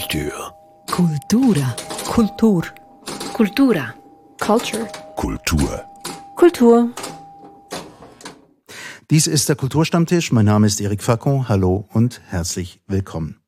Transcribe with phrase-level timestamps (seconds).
[0.00, 0.54] Kultur.
[0.90, 1.76] Kultura.
[2.06, 2.64] Kultur.
[3.34, 3.94] Kultura.
[4.40, 4.88] Culture.
[5.14, 5.84] Kultur.
[6.36, 6.88] Kultur.
[9.10, 10.32] Dies ist der Kulturstammtisch.
[10.32, 11.50] Mein Name ist Eric Facon.
[11.50, 13.40] Hallo und herzlich willkommen.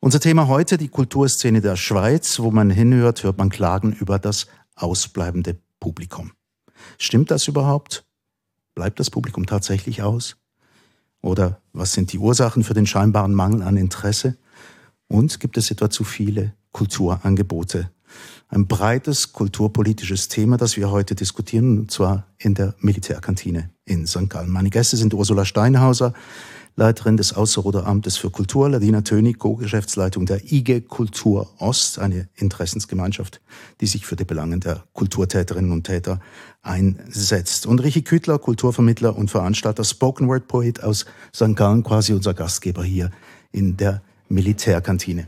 [0.00, 2.40] Unser Thema heute die Kulturszene der Schweiz.
[2.40, 6.32] Wo man hinhört, hört man Klagen über das ausbleibende Publikum.
[6.98, 8.04] Stimmt das überhaupt?
[8.74, 10.36] Bleibt das Publikum tatsächlich aus?
[11.22, 14.36] Oder was sind die Ursachen für den scheinbaren Mangel an Interesse?
[15.10, 17.90] Und gibt es etwa zu viele Kulturangebote?
[18.48, 24.30] Ein breites kulturpolitisches Thema, das wir heute diskutieren, und zwar in der Militärkantine in St.
[24.30, 24.50] Gallen.
[24.50, 26.14] Meine Gäste sind Ursula Steinhauser,
[26.76, 33.40] Leiterin des Ausserrhoder Amtes für Kultur, Ladina Tönig, Co-Geschäftsleitung der IG Kultur Ost, eine Interessensgemeinschaft,
[33.80, 36.20] die sich für die Belangen der Kulturtäterinnen und Täter
[36.62, 37.66] einsetzt.
[37.66, 41.04] Und Richie Kütler, Kulturvermittler und Veranstalter, Spoken Word Poet aus
[41.34, 41.56] St.
[41.56, 43.10] Gallen, quasi unser Gastgeber hier
[43.50, 45.26] in der Militärkantine.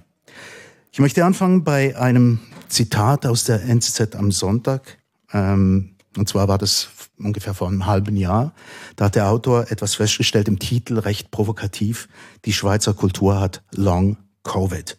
[0.93, 4.99] Ich möchte anfangen bei einem Zitat aus der NZZ am Sonntag.
[5.33, 8.53] Ähm, und zwar war das ungefähr vor einem halben Jahr.
[8.97, 12.09] Da hat der Autor etwas festgestellt im Titel, recht provokativ.
[12.45, 14.99] Die Schweizer Kultur hat Long Covid.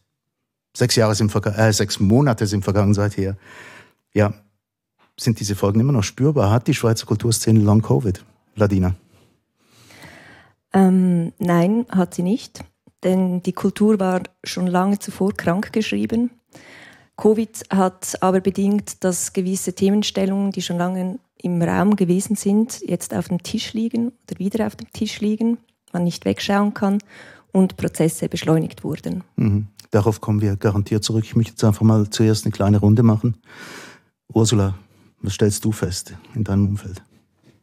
[0.76, 3.38] Sechs Jahre sind äh, sechs Monate sind vergangen seither.
[4.14, 4.34] Ja,
[5.20, 6.50] sind diese Folgen immer noch spürbar?
[6.50, 8.24] Hat die Schweizer Kulturszene Long Covid?
[8.56, 8.96] Ladina?
[10.74, 12.64] Ähm, nein, hat sie nicht.
[13.04, 16.32] Denn die Kultur war schon lange zuvor krankgeschrieben.
[17.18, 23.14] Covid hat aber bedingt, dass gewisse Themenstellungen, die schon lange im Raum gewesen sind, jetzt
[23.14, 25.58] auf dem Tisch liegen oder wieder auf dem Tisch liegen,
[25.92, 27.00] man nicht wegschauen kann
[27.52, 29.24] und Prozesse beschleunigt wurden.
[29.36, 29.68] Mhm.
[29.92, 31.24] Darauf kommen wir garantiert zurück.
[31.24, 33.38] Ich möchte jetzt einfach mal zuerst eine kleine Runde machen.
[34.34, 34.74] Ursula,
[35.22, 37.04] was stellst du fest in deinem Umfeld?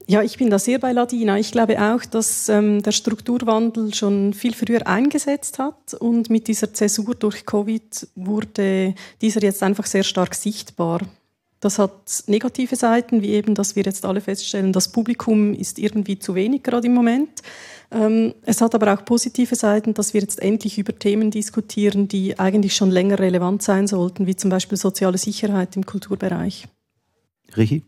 [0.06, 1.38] Ja, ich bin da sehr bei Ladina.
[1.38, 6.72] Ich glaube auch, dass ähm, der Strukturwandel schon viel früher eingesetzt hat und mit dieser
[6.74, 11.00] Zäsur durch Covid wurde dieser jetzt einfach sehr stark sichtbar.
[11.60, 16.18] Das hat negative Seiten, wie eben, dass wir jetzt alle feststellen, das Publikum ist irgendwie
[16.18, 17.42] zu wenig gerade im Moment.
[17.90, 22.38] Ähm, es hat aber auch positive Seiten, dass wir jetzt endlich über Themen diskutieren, die
[22.38, 26.66] eigentlich schon länger relevant sein sollten, wie zum Beispiel soziale Sicherheit im Kulturbereich.
[27.56, 27.82] Richi?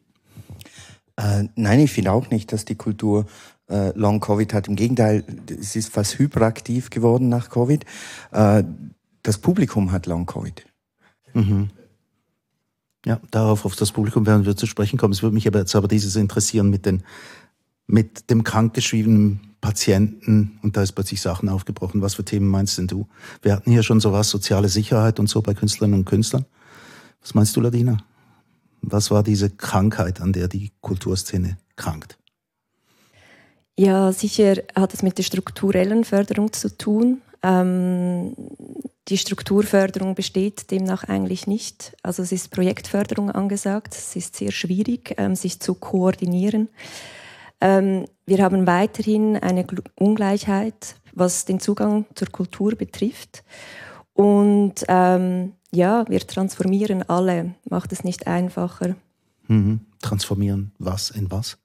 [1.16, 3.26] Äh, nein, ich finde auch nicht, dass die Kultur
[3.68, 4.68] äh, Long Covid hat.
[4.68, 7.84] Im Gegenteil, es ist fast hyperaktiv geworden nach Covid.
[8.30, 8.64] Äh,
[9.22, 10.64] das Publikum hat Long Covid.
[11.34, 11.70] Mhm.
[13.04, 15.12] Ja, darauf auf das Publikum werden wir zu sprechen kommen.
[15.12, 17.02] Es würde mich aber jetzt aber dieses interessieren mit den
[17.88, 22.00] mit dem krankgeschriebenen Patienten und da ist plötzlich Sachen aufgebrochen.
[22.00, 23.06] Was für Themen meinst denn du?
[23.42, 26.46] Wir hatten hier schon sowas, soziale Sicherheit und so bei Künstlerinnen und Künstlern.
[27.20, 27.98] Was meinst du, Ladina?
[28.82, 32.19] Was war diese Krankheit, an der die Kulturszene krankt?
[33.78, 37.22] Ja, sicher hat es mit der strukturellen Förderung zu tun.
[37.42, 38.37] Ähm,
[39.09, 41.97] die Strukturförderung besteht demnach eigentlich nicht.
[42.03, 43.94] Also es ist Projektförderung angesagt.
[43.94, 46.69] Es ist sehr schwierig, ähm, sich zu koordinieren.
[47.60, 49.66] Ähm, wir haben weiterhin eine
[49.97, 53.42] Ungleichheit, was den Zugang zur Kultur betrifft.
[54.15, 58.97] Und ähm, ja, wir transformieren alle, macht es nicht einfacher.
[59.49, 59.81] Mhm.
[60.00, 61.59] Transformieren was in was?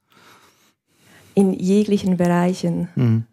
[1.36, 2.90] In jeglichen Bereichen.
[2.96, 3.26] Mhm.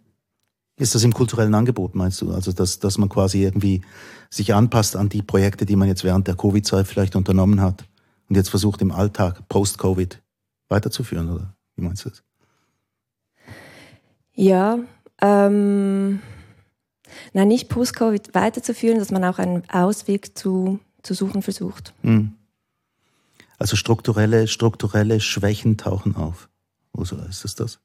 [0.77, 2.33] Ist das im kulturellen Angebot, meinst du?
[2.33, 3.83] Also, dass, dass man quasi irgendwie
[4.29, 7.85] sich anpasst an die Projekte, die man jetzt während der Covid-Zeit vielleicht unternommen hat
[8.29, 10.21] und jetzt versucht im Alltag post-Covid
[10.69, 12.25] weiterzuführen, oder wie meinst du das?
[14.33, 14.79] Ja,
[15.23, 16.21] ähm,
[17.32, 21.92] nein, nicht Post-Covid weiterzuführen, dass man auch einen Ausweg zu, zu suchen versucht.
[22.02, 22.32] Mhm.
[23.58, 26.48] Also strukturelle, strukturelle Schwächen tauchen auf.
[26.97, 27.78] Ursula, ist das das?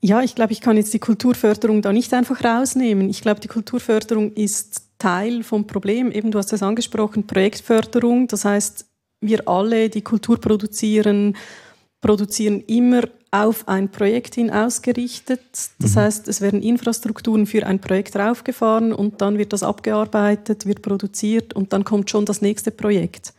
[0.00, 3.08] Ja, ich glaube, ich kann jetzt die Kulturförderung da nicht einfach rausnehmen.
[3.08, 6.12] Ich glaube, die Kulturförderung ist Teil vom Problem.
[6.12, 8.28] Eben, du hast es angesprochen, Projektförderung.
[8.28, 8.86] Das heißt,
[9.20, 11.36] wir alle, die Kultur produzieren,
[12.00, 13.02] produzieren immer
[13.34, 15.40] auf ein Projekt hin ausgerichtet.
[15.80, 16.00] Das mhm.
[16.00, 21.52] heißt, es werden Infrastrukturen für ein Projekt raufgefahren und dann wird das abgearbeitet, wird produziert
[21.52, 23.34] und dann kommt schon das nächste Projekt.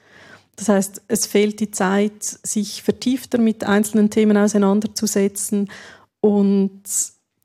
[0.57, 5.69] Das heißt, es fehlt die Zeit, sich vertiefter mit einzelnen Themen auseinanderzusetzen
[6.19, 6.81] und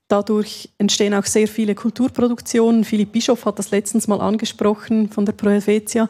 [0.09, 2.83] dadurch entstehen auch sehr viele Kulturproduktionen.
[2.83, 6.09] Philipp Bischof hat das letztens mal angesprochen von der Pro Helvetia.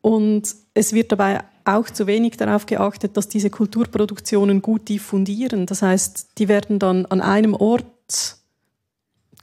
[0.00, 0.42] Und
[0.74, 5.66] es wird dabei auch zu wenig darauf geachtet, dass diese Kulturproduktionen gut diffundieren.
[5.66, 7.86] Das heißt, die werden dann an einem Ort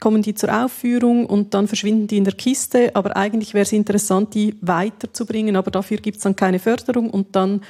[0.00, 2.90] kommen die zur Aufführung und dann verschwinden die in der Kiste.
[2.94, 7.36] Aber eigentlich wäre es interessant, die weiterzubringen, aber dafür gibt es dann keine Förderung und
[7.36, 7.60] dann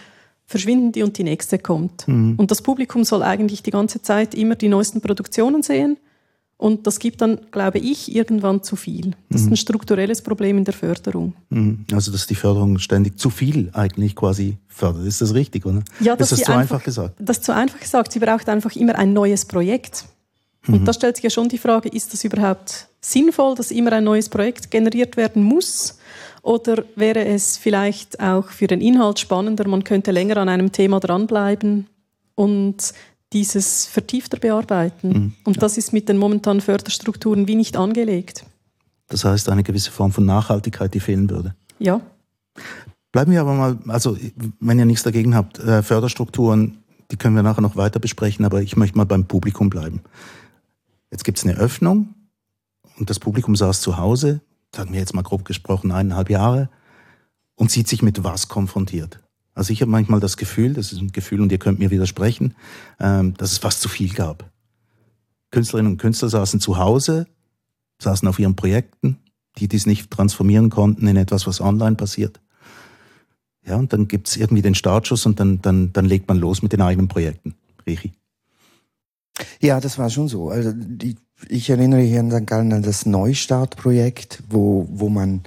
[0.47, 2.07] verschwinden die und die nächste kommt.
[2.09, 2.35] Mhm.
[2.37, 5.97] Und das Publikum soll eigentlich die ganze Zeit immer die neuesten Produktionen sehen
[6.61, 9.13] Und das gibt dann, glaube ich, irgendwann zu viel.
[9.31, 11.33] Das ist ein strukturelles Problem in der Förderung.
[11.49, 11.87] Mhm.
[11.91, 15.07] Also, dass die Förderung ständig zu viel eigentlich quasi fördert.
[15.07, 15.83] Ist das richtig, oder?
[16.01, 17.15] Ja, ist das zu einfach, gesagt?
[17.19, 18.13] Das ist zu einfach gesagt.
[18.13, 20.05] Sie braucht einfach immer ein neues Projekt.
[20.69, 24.05] Und da stellt sich ja schon die Frage, ist das überhaupt sinnvoll, dass immer ein
[24.05, 25.99] neues Projekt generiert werden muss?
[26.43, 31.01] Oder wäre es vielleicht auch für den Inhalt spannender, man könnte länger an einem Thema
[31.01, 31.87] dranbleiben
[32.35, 32.93] und
[33.33, 35.09] dieses vertiefter bearbeiten?
[35.09, 35.33] Mhm.
[35.45, 38.45] Und das ist mit den momentanen Förderstrukturen wie nicht angelegt.
[39.09, 41.55] Das heißt, eine gewisse Form von Nachhaltigkeit, die fehlen würde.
[41.79, 42.01] Ja.
[43.13, 44.17] Bleiben wir aber mal, also
[44.61, 46.79] wenn ihr nichts dagegen habt, äh, Förderstrukturen,
[47.11, 50.01] die können wir nachher noch weiter besprechen, aber ich möchte mal beim Publikum bleiben.
[51.11, 52.15] Jetzt gibt es eine Öffnung
[52.99, 54.41] und das Publikum saß zu Hause,
[54.75, 56.69] sagen wir jetzt mal grob gesprochen, eineinhalb Jahre
[57.57, 59.19] und sieht sich mit was konfrontiert.
[59.61, 62.55] Also ich habe manchmal das Gefühl, das ist ein Gefühl und ihr könnt mir widersprechen,
[62.99, 64.51] ähm, dass es fast zu viel gab.
[65.51, 67.27] Künstlerinnen und Künstler saßen zu Hause,
[68.01, 69.19] saßen auf ihren Projekten,
[69.59, 72.41] die dies nicht transformieren konnten in etwas, was online passiert.
[73.63, 76.73] Ja, und dann gibt's irgendwie den Startschuss und dann, dann, dann legt man los mit
[76.73, 77.55] den eigenen Projekten.
[77.87, 78.15] Richi.
[79.61, 80.49] Ja, das war schon so.
[80.49, 81.19] Also die,
[81.51, 82.47] ich erinnere hier in St.
[82.47, 85.43] Gallen an das Neustartprojekt, wo, wo man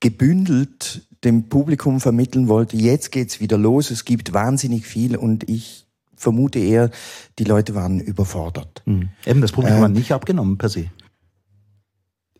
[0.00, 5.86] gebündelt dem Publikum vermitteln wollte, jetzt geht's wieder los, es gibt wahnsinnig viel und ich
[6.14, 6.90] vermute eher,
[7.38, 8.82] die Leute waren überfordert.
[8.86, 9.10] Mhm.
[9.26, 10.86] Eben, das Publikum Ähm, hat nicht abgenommen per se.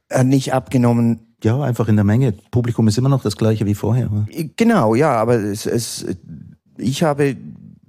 [0.09, 2.33] Äh, nicht abgenommen, Ja, einfach in der Menge.
[2.51, 4.11] Publikum ist immer noch das gleiche wie vorher.
[4.11, 4.27] oder?
[4.57, 6.05] Genau, ja, aber es, es,
[6.77, 7.37] ich habe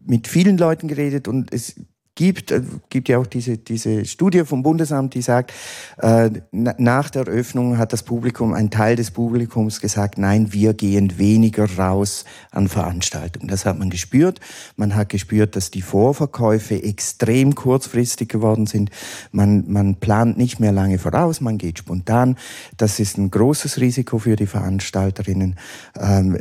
[0.05, 1.75] mit vielen Leuten geredet und es
[2.19, 5.53] gibt, äh, gibt ja auch diese, diese Studie vom Bundesamt, die sagt,
[5.99, 10.73] äh, na- nach der Öffnung hat das Publikum, ein Teil des Publikums gesagt, nein, wir
[10.73, 13.47] gehen weniger raus an Veranstaltungen.
[13.47, 14.41] Das hat man gespürt.
[14.75, 18.89] Man hat gespürt, dass die Vorverkäufe extrem kurzfristig geworden sind.
[19.31, 22.35] Man, man plant nicht mehr lange voraus, man geht spontan.
[22.75, 25.55] Das ist ein großes Risiko für die Veranstalterinnen.
[25.97, 26.37] Ähm,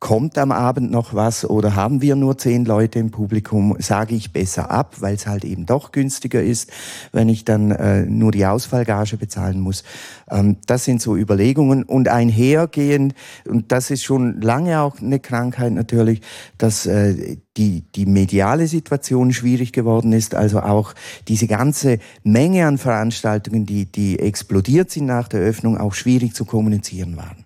[0.00, 4.32] Kommt am Abend noch was oder haben wir nur zehn Leute im Publikum, sage ich
[4.32, 6.70] besser ab, weil es halt eben doch günstiger ist,
[7.12, 9.84] wenn ich dann äh, nur die Ausfallgage bezahlen muss.
[10.30, 13.14] Ähm, das sind so Überlegungen und einhergehend,
[13.46, 16.22] und das ist schon lange auch eine Krankheit natürlich,
[16.56, 20.94] dass äh, die, die mediale Situation schwierig geworden ist, also auch
[21.28, 26.46] diese ganze Menge an Veranstaltungen, die, die explodiert sind nach der Öffnung, auch schwierig zu
[26.46, 27.44] kommunizieren waren.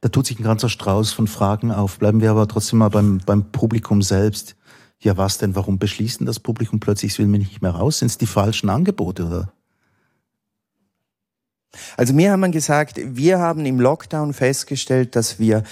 [0.00, 1.98] Da tut sich ein ganzer Strauß von Fragen auf.
[1.98, 4.56] Bleiben wir aber trotzdem mal beim, beim Publikum selbst.
[5.00, 5.54] Ja, was denn?
[5.54, 7.98] Warum beschließt denn das Publikum plötzlich, es will mir nicht mehr raus?
[7.98, 9.52] Sind es die falschen Angebote oder?
[11.96, 15.62] Also mir haben man gesagt, wir haben im Lockdown festgestellt, dass wir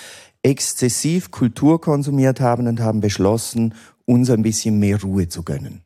[0.42, 3.74] exzessiv Kultur konsumiert haben und haben beschlossen,
[4.04, 5.82] uns ein bisschen mehr Ruhe zu gönnen.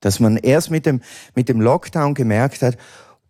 [0.00, 1.00] Dass man erst mit dem,
[1.34, 2.76] mit dem Lockdown gemerkt hat,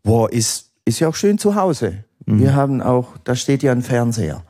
[0.03, 2.05] boah, ist, ist ja auch schön zu Hause.
[2.27, 4.43] Wir haben auch, da steht ja ein Fernseher.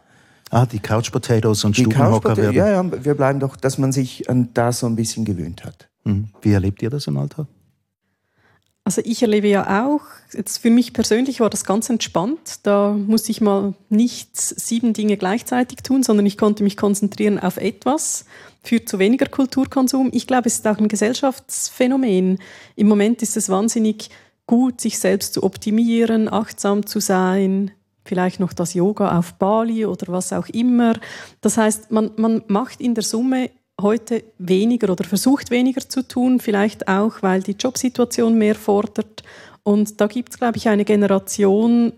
[0.51, 2.55] Ah, die Couch Potatoes und Die Stubenhocker werden.
[2.55, 5.89] ja, ja, wir bleiben doch, dass man sich an das so ein bisschen gewöhnt hat.
[6.05, 6.29] Mhm.
[6.43, 7.47] Wie erlebt ihr das im Alltag?
[8.87, 10.03] Also ich erlebe ja auch,
[10.35, 12.61] jetzt für mich persönlich war das ganz entspannt.
[12.65, 17.57] Da musste ich mal nicht sieben Dinge gleichzeitig tun, sondern ich konnte mich konzentrieren auf
[17.57, 18.27] etwas.
[18.63, 20.11] Führt zu weniger Kulturkonsum.
[20.13, 22.39] Ich glaube, es ist auch ein Gesellschaftsphänomen.
[22.77, 24.11] Im Moment ist es wahnsinnig
[24.47, 27.71] gut, sich selbst zu optimieren, achtsam zu sein,
[28.05, 30.95] vielleicht noch das Yoga auf Bali oder was auch immer.
[31.41, 36.41] Das heißt, man, man macht in der Summe heute weniger oder versucht weniger zu tun,
[36.41, 39.23] vielleicht auch, weil die Jobsituation mehr fordert.
[39.63, 41.93] Und da gibt es, glaube ich, eine Generation,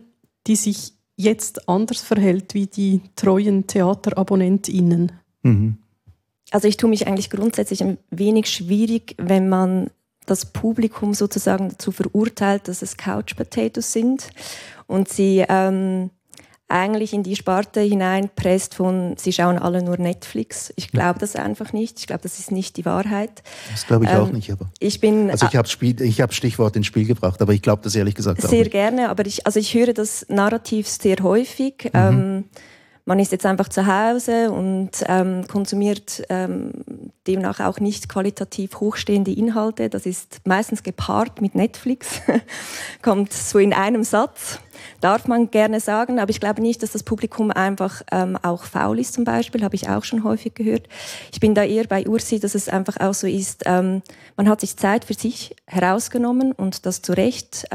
[0.47, 5.13] die sich jetzt anders verhält wie die treuen TheaterabonnentInnen.
[5.43, 5.79] Mhm.
[6.53, 9.91] Also ich tue mich eigentlich grundsätzlich ein wenig schwierig, wenn man
[10.27, 14.31] das Publikum sozusagen dazu verurteilt, dass es Couch Potatoes sind
[14.87, 16.11] und sie ähm,
[16.69, 20.73] eigentlich in die Sparte hineinpresst von, sie schauen alle nur Netflix.
[20.77, 22.01] Ich glaube das einfach nicht.
[22.01, 23.45] Ich glaube, das ist nicht die Wahrheit.
[23.71, 24.69] Das glaube ich auch Ähm, nicht, aber.
[24.81, 25.69] Ich bin Also ich habe
[26.05, 29.11] ich habe Stichwort ins Spiel gebracht, aber ich glaube das ehrlich gesagt auch sehr gerne,
[29.11, 31.91] aber ich, also ich höre das Narrativ sehr häufig.
[31.95, 32.45] Ähm,
[33.07, 36.73] man ist jetzt einfach zu Hause und ähm, konsumiert ähm,
[37.29, 39.89] demnach auch nicht qualitativ hochstehende Inhalte.
[39.89, 42.21] Das ist meistens gepaart mit Netflix,
[43.03, 44.59] kommt so in einem Satz.
[45.01, 48.99] Darf man gerne sagen, aber ich glaube nicht, dass das Publikum einfach ähm, auch faul
[48.99, 50.89] ist zum Beispiel, habe ich auch schon häufig gehört.
[51.33, 54.03] Ich bin da eher bei Ursi, dass es einfach auch so ist, ähm,
[54.37, 57.67] man hat sich Zeit für sich herausgenommen und das zu Recht.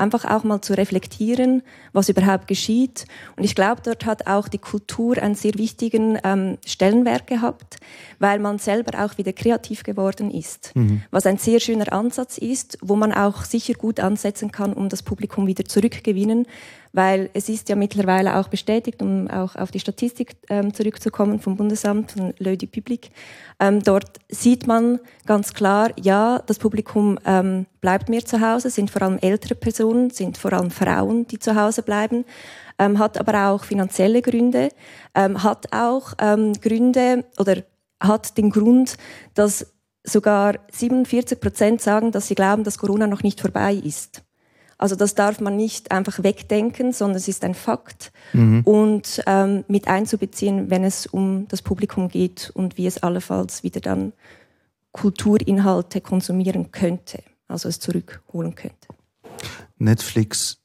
[0.00, 3.04] Einfach auch mal zu reflektieren, was überhaupt geschieht.
[3.36, 7.76] Und ich glaube, dort hat auch die Kultur einen sehr wichtigen ähm, Stellenwert gehabt,
[8.18, 10.74] weil man selber auch wieder kreativ geworden ist.
[10.74, 11.02] Mhm.
[11.10, 15.02] Was ein sehr schöner Ansatz ist, wo man auch sicher gut ansetzen kann, um das
[15.02, 16.46] Publikum wieder zurückgewinnen,
[16.92, 21.56] weil es ist ja mittlerweile auch bestätigt, um auch auf die Statistik ähm, zurückzukommen vom
[21.56, 23.10] Bundesamt, von L'Œil du Public.
[23.60, 28.90] Ähm, dort sieht man ganz klar, ja, das Publikum ähm, bleibt mehr zu Hause, sind
[28.90, 32.24] vor allem ältere Personen, sind vor allem Frauen, die zu Hause bleiben,
[32.78, 34.70] ähm, hat aber auch finanzielle Gründe,
[35.14, 37.62] ähm, hat auch ähm, Gründe oder
[38.00, 38.96] hat den Grund,
[39.34, 44.22] dass sogar 47 Prozent sagen, dass sie glauben, dass Corona noch nicht vorbei ist.
[44.80, 48.62] Also das darf man nicht einfach wegdenken, sondern es ist ein Fakt mhm.
[48.64, 53.82] und ähm, mit einzubeziehen, wenn es um das Publikum geht und wie es allenfalls wieder
[53.82, 54.14] dann
[54.92, 58.88] Kulturinhalte konsumieren könnte, also es zurückholen könnte.
[59.76, 60.62] Netflix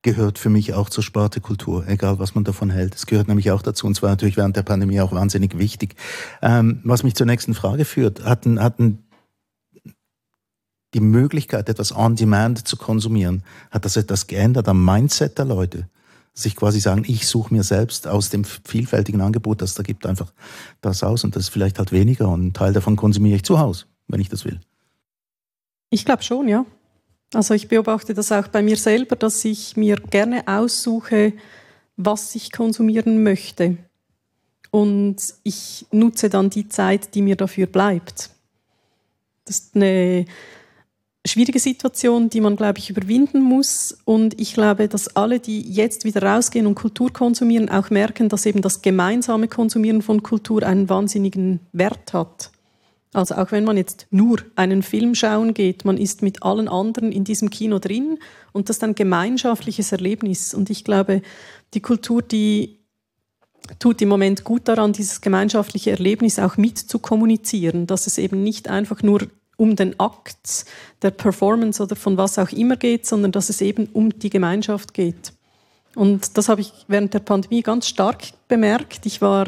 [0.00, 2.94] gehört für mich auch zur Sparte Kultur, egal was man davon hält.
[2.94, 5.96] Es gehört nämlich auch dazu und zwar natürlich während der Pandemie auch wahnsinnig wichtig.
[6.40, 9.04] Ähm, was mich zur nächsten Frage führt, hatten, hatten
[10.94, 15.88] die Möglichkeit, etwas on demand zu konsumieren, hat das etwas geändert am Mindset der Leute.
[16.34, 20.32] Sich quasi sagen, ich suche mir selbst aus dem vielfältigen Angebot, das da gibt, einfach
[20.80, 23.58] das aus und das ist vielleicht halt weniger und einen Teil davon konsumiere ich zu
[23.58, 24.60] Hause, wenn ich das will.
[25.90, 26.64] Ich glaube schon, ja.
[27.34, 31.32] Also ich beobachte das auch bei mir selber, dass ich mir gerne aussuche,
[31.96, 33.76] was ich konsumieren möchte.
[34.70, 38.30] Und ich nutze dann die Zeit, die mir dafür bleibt.
[39.44, 40.24] Das ist eine
[41.24, 43.96] schwierige Situation, die man, glaube ich, überwinden muss.
[44.04, 48.46] Und ich glaube, dass alle, die jetzt wieder rausgehen und Kultur konsumieren, auch merken, dass
[48.46, 52.50] eben das gemeinsame Konsumieren von Kultur einen wahnsinnigen Wert hat.
[53.14, 57.12] Also auch wenn man jetzt nur einen Film schauen geht, man ist mit allen anderen
[57.12, 58.18] in diesem Kino drin
[58.52, 60.54] und das ist ein gemeinschaftliches Erlebnis.
[60.54, 61.20] Und ich glaube,
[61.74, 62.78] die Kultur, die
[63.78, 68.42] tut im Moment gut daran, dieses gemeinschaftliche Erlebnis auch mit zu kommunizieren, dass es eben
[68.42, 69.28] nicht einfach nur
[69.62, 70.64] um den Akt
[71.02, 74.92] der Performance oder von was auch immer geht, sondern dass es eben um die Gemeinschaft
[74.92, 75.32] geht.
[75.94, 79.06] Und das habe ich während der Pandemie ganz stark bemerkt.
[79.06, 79.46] Ich war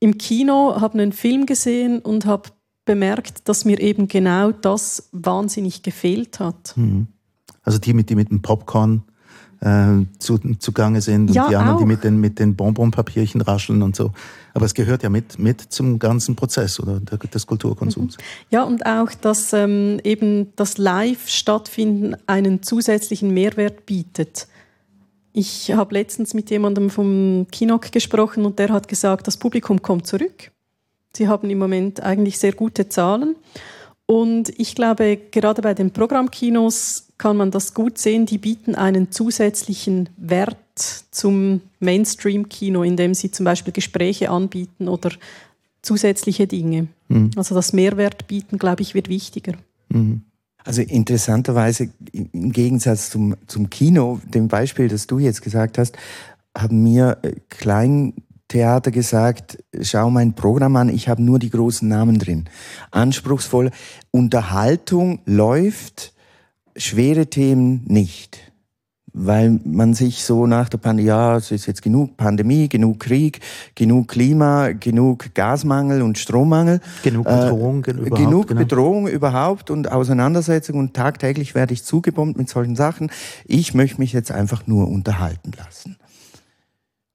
[0.00, 2.48] im Kino, habe einen Film gesehen und habe
[2.84, 6.76] bemerkt, dass mir eben genau das wahnsinnig gefehlt hat.
[6.76, 7.06] Mhm.
[7.62, 9.04] Also die mit, die mit dem Popcorn
[9.60, 11.80] äh, zu, zugange sind ja, und die anderen, auch.
[11.80, 14.12] die mit den, mit den Bonbonpapierchen rascheln und so.
[14.54, 18.16] Aber es gehört ja mit, mit zum ganzen Prozess oder des Kulturkonsums.
[18.16, 18.22] Mhm.
[18.50, 24.48] Ja, und auch, dass ähm, eben das Live-Stattfinden einen zusätzlichen Mehrwert bietet.
[25.32, 30.06] Ich habe letztens mit jemandem vom Kinok gesprochen und der hat gesagt, das Publikum kommt
[30.06, 30.50] zurück.
[31.12, 33.36] Sie haben im Moment eigentlich sehr gute Zahlen.
[34.10, 38.26] Und ich glaube, gerade bei den Programmkinos kann man das gut sehen.
[38.26, 40.56] Die bieten einen zusätzlichen Wert
[41.12, 45.12] zum Mainstream-Kino, indem sie zum Beispiel Gespräche anbieten oder
[45.82, 46.88] zusätzliche Dinge.
[47.06, 47.30] Mhm.
[47.36, 49.52] Also das Mehrwert bieten, glaube ich, wird wichtiger.
[49.90, 50.22] Mhm.
[50.64, 55.96] Also interessanterweise, im Gegensatz zum, zum Kino, dem Beispiel, das du jetzt gesagt hast,
[56.58, 57.36] haben mir äh,
[58.50, 62.46] Kleintheater gesagt, schau mein Programm an, ich habe nur die großen Namen drin.
[62.90, 63.70] Anspruchsvoll.
[64.10, 66.12] Unterhaltung läuft,
[66.76, 68.40] schwere Themen nicht.
[69.12, 73.40] Weil man sich so nach der Pandemie, ja, es ist jetzt genug Pandemie, genug Krieg,
[73.76, 76.80] genug Klima, genug Gasmangel und Strommangel.
[77.04, 78.16] Genug Bedrohung äh, überhaupt.
[78.16, 78.60] Genug genau.
[78.60, 83.10] Bedrohung überhaupt und Auseinandersetzung und tagtäglich werde ich zugebombt mit solchen Sachen.
[83.46, 85.96] Ich möchte mich jetzt einfach nur unterhalten lassen.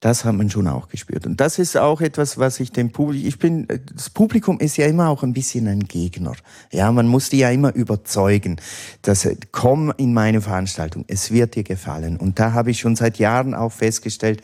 [0.06, 1.26] Das hat man schon auch gespürt.
[1.26, 4.86] Und das ist auch etwas, was ich dem Publikum, ich bin, das Publikum ist ja
[4.86, 6.34] immer auch ein bisschen ein Gegner.
[6.72, 8.58] Ja, man muss die ja immer überzeugen,
[9.02, 12.18] dass, komm in meine Veranstaltung, es wird dir gefallen.
[12.18, 14.44] Und da habe ich schon seit Jahren auch festgestellt,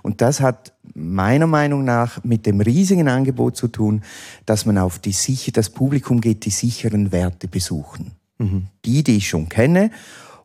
[0.00, 4.04] und das hat meiner Meinung nach mit dem riesigen Angebot zu tun,
[4.46, 8.12] dass man auf die sicher, das Publikum geht die sicheren Werte besuchen.
[8.38, 8.68] Mhm.
[8.86, 9.90] Die, die ich schon kenne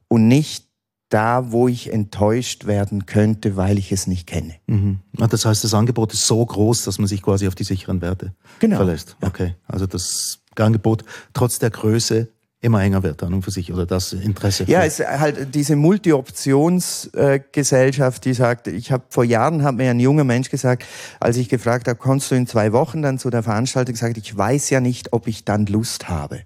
[0.09, 0.66] und nicht
[1.09, 4.55] da, wo ich enttäuscht werden könnte, weil ich es nicht kenne.
[4.67, 4.99] Mhm.
[5.13, 8.33] Das heißt, das Angebot ist so groß, dass man sich quasi auf die sicheren Werte
[8.59, 8.75] genau.
[8.77, 9.15] verlässt.
[9.21, 9.29] Ja.
[9.29, 13.85] Okay, also das Angebot trotz der Größe immer enger wird an und für sich oder
[13.85, 14.63] das Interesse.
[14.65, 19.99] Ja, es ist halt diese Multi-Options-Gesellschaft, die sagt, ich habe vor Jahren hat mir ein
[19.99, 20.83] junger Mensch gesagt,
[21.19, 24.35] als ich gefragt habe, kommst du in zwei Wochen dann zu der Veranstaltung, gesagt, ich
[24.35, 26.39] weiß ja nicht, ob ich dann Lust habe.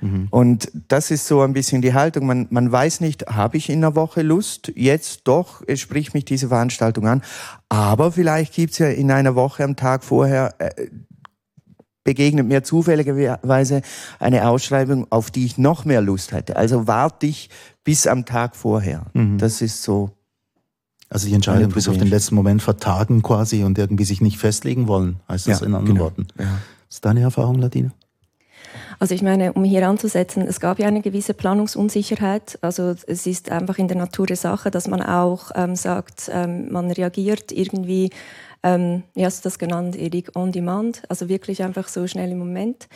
[0.00, 0.28] Mhm.
[0.30, 2.26] Und das ist so ein bisschen die Haltung.
[2.26, 4.72] Man, man weiß nicht, habe ich in einer Woche Lust?
[4.74, 7.22] Jetzt doch, es spricht mich diese Veranstaltung an.
[7.68, 10.88] Aber vielleicht gibt es ja in einer Woche am Tag vorher äh,
[12.06, 13.82] begegnet mir zufälligerweise
[14.18, 16.56] eine Ausschreibung, auf die ich noch mehr Lust hätte.
[16.56, 17.50] Also warte ich
[17.84, 19.06] bis am Tag vorher.
[19.12, 19.36] Mhm.
[19.36, 20.12] Das ist so.
[21.10, 24.88] Also die Entscheidung bis auf den letzten Moment vertagen quasi und irgendwie sich nicht festlegen
[24.88, 26.04] wollen, heißt das ja, in anderen genau.
[26.06, 26.26] Worten.
[26.38, 26.58] Ja.
[26.88, 27.92] Ist deine Erfahrung, Ladina?
[28.98, 32.58] Also ich meine, um hier anzusetzen, es gab ja eine gewisse Planungsunsicherheit.
[32.62, 36.72] Also es ist einfach in der Natur der Sache, dass man auch ähm, sagt, ähm,
[36.72, 38.10] man reagiert irgendwie,
[38.62, 42.38] ähm, wie hast du das genannt, Erik, on demand, also wirklich einfach so schnell im
[42.38, 42.88] Moment.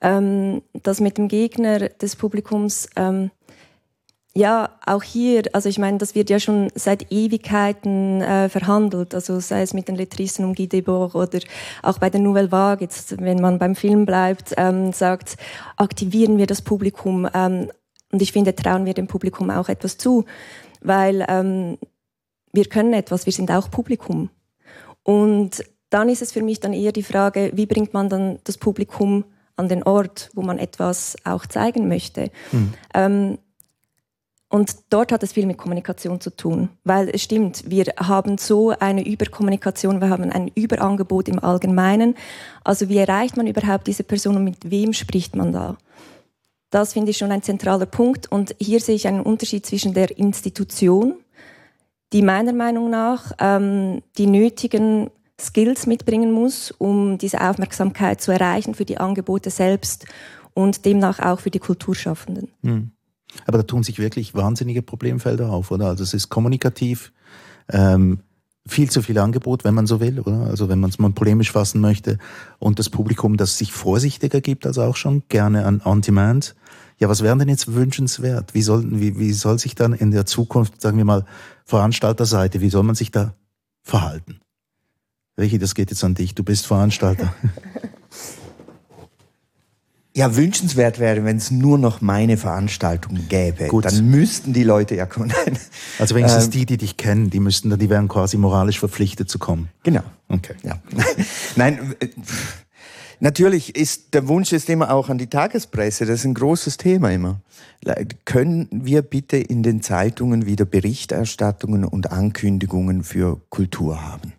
[0.00, 3.30] Ähm, das mit dem Gegner des Publikums, ähm,
[4.34, 9.40] ja, auch hier, also ich meine, das wird ja schon seit Ewigkeiten äh, verhandelt, also
[9.40, 11.40] sei es mit den Lettristen um Guy Debord oder
[11.82, 15.36] auch bei der Nouvelle Vague, jetzt, wenn man beim Film bleibt, ähm, sagt,
[15.76, 17.28] aktivieren wir das Publikum.
[17.34, 17.70] Ähm,
[18.12, 20.24] und ich finde, trauen wir dem Publikum auch etwas zu,
[20.80, 21.78] weil ähm,
[22.52, 24.30] wir können etwas, wir sind auch Publikum.
[25.02, 28.58] Und dann ist es für mich dann eher die Frage, wie bringt man dann das
[28.58, 29.24] Publikum
[29.56, 32.30] an den Ort, wo man etwas auch zeigen möchte.
[32.50, 33.38] Hm.
[34.50, 38.70] Und dort hat es viel mit Kommunikation zu tun, weil es stimmt, wir haben so
[38.70, 42.16] eine Überkommunikation, wir haben ein Überangebot im Allgemeinen.
[42.64, 45.78] Also wie erreicht man überhaupt diese Person und mit wem spricht man da?
[46.70, 48.30] Das finde ich schon ein zentraler Punkt.
[48.30, 51.14] Und hier sehe ich einen Unterschied zwischen der Institution,
[52.12, 58.74] die meiner Meinung nach ähm, die nötigen Skills mitbringen muss, um diese Aufmerksamkeit zu erreichen
[58.74, 60.06] für die Angebote selbst
[60.54, 62.48] und demnach auch für die Kulturschaffenden.
[62.64, 62.90] Hm.
[63.46, 65.86] Aber da tun sich wirklich wahnsinnige Problemfelder auf, oder?
[65.86, 67.12] Also es ist kommunikativ,
[67.68, 68.20] ähm,
[68.66, 70.46] viel zu viel Angebot, wenn man so will, oder?
[70.46, 72.18] Also wenn man es mal polemisch fassen möchte.
[72.58, 76.54] Und das Publikum, das sich vorsichtiger gibt als auch schon, gerne an On-Demand.
[76.98, 78.54] Ja, was wäre denn jetzt wünschenswert?
[78.54, 81.24] Wie soll, wie, wie soll sich dann in der Zukunft, sagen wir mal,
[81.64, 83.34] Veranstalterseite, wie soll man sich da
[83.82, 84.40] verhalten?
[85.36, 87.34] Welche, das geht jetzt an dich, du bist Veranstalter.
[90.14, 93.68] Ja, wünschenswert wäre, wenn es nur noch meine Veranstaltung gäbe.
[93.68, 93.84] Gut.
[93.84, 95.32] Dann müssten die Leute ja kommen.
[96.00, 99.30] Also wenigstens ähm, die, die dich kennen, die müssten dann, die wären quasi moralisch verpflichtet
[99.30, 99.68] zu kommen.
[99.84, 100.02] Genau.
[100.28, 100.54] Okay.
[100.64, 100.80] Ja.
[101.56, 102.08] Nein, äh,
[103.20, 106.06] natürlich ist der Wunsch ist immer auch an die Tagespresse.
[106.06, 107.40] Das ist ein großes Thema immer.
[108.24, 114.32] Können wir bitte in den Zeitungen wieder Berichterstattungen und Ankündigungen für Kultur haben?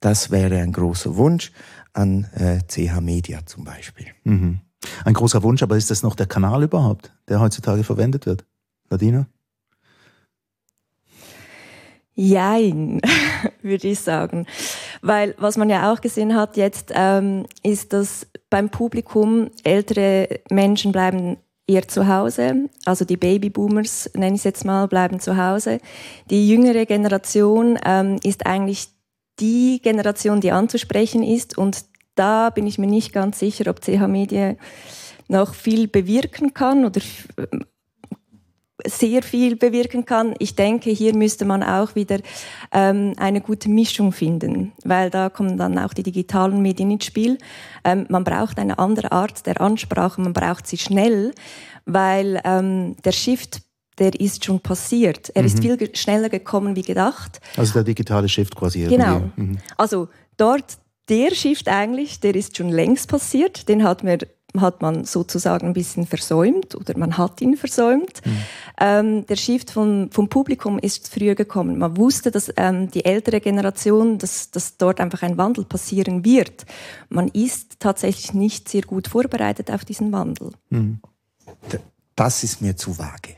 [0.00, 1.52] Das wäre ein großer Wunsch
[1.98, 4.06] an äh, CH Media zum Beispiel.
[4.24, 4.60] Mhm.
[5.04, 8.44] Ein großer Wunsch, aber ist das noch der Kanal überhaupt, der heutzutage verwendet wird?
[8.88, 9.26] Nadina?
[12.14, 13.00] Jein,
[13.62, 14.46] würde ich sagen.
[15.02, 20.92] Weil was man ja auch gesehen hat jetzt, ähm, ist, dass beim Publikum ältere Menschen
[20.92, 22.68] bleiben eher zu Hause.
[22.84, 25.80] Also die Babyboomers, nenne ich es jetzt mal, bleiben zu Hause.
[26.30, 28.88] Die jüngere Generation ähm, ist eigentlich
[29.40, 31.56] die Generation, die anzusprechen ist.
[31.58, 34.56] Und da bin ich mir nicht ganz sicher, ob CH Media
[35.28, 37.00] noch viel bewirken kann oder
[37.36, 37.58] äh,
[38.86, 40.34] sehr viel bewirken kann.
[40.38, 42.18] Ich denke, hier müsste man auch wieder
[42.72, 47.38] ähm, eine gute Mischung finden, weil da kommen dann auch die digitalen Medien ins Spiel.
[47.84, 51.32] Ähm, man braucht eine andere Art der Ansprache, man braucht sie schnell,
[51.86, 53.62] weil ähm, der Shift
[53.98, 55.30] der ist schon passiert.
[55.34, 55.46] Er mhm.
[55.46, 57.40] ist viel schneller gekommen wie gedacht.
[57.56, 58.84] Also der digitale Shift quasi.
[58.84, 59.30] Genau.
[59.36, 59.58] Mhm.
[59.76, 63.68] Also dort, der Shift eigentlich, der ist schon längst passiert.
[63.68, 64.18] Den hat, mir,
[64.58, 68.20] hat man sozusagen ein bisschen versäumt oder man hat ihn versäumt.
[68.24, 68.36] Mhm.
[68.80, 71.78] Ähm, der Shift vom, vom Publikum ist früher gekommen.
[71.78, 76.66] Man wusste, dass ähm, die ältere Generation, dass, dass dort einfach ein Wandel passieren wird.
[77.08, 80.52] Man ist tatsächlich nicht sehr gut vorbereitet auf diesen Wandel.
[80.70, 81.00] Mhm.
[82.14, 83.37] Das ist mir zu vage.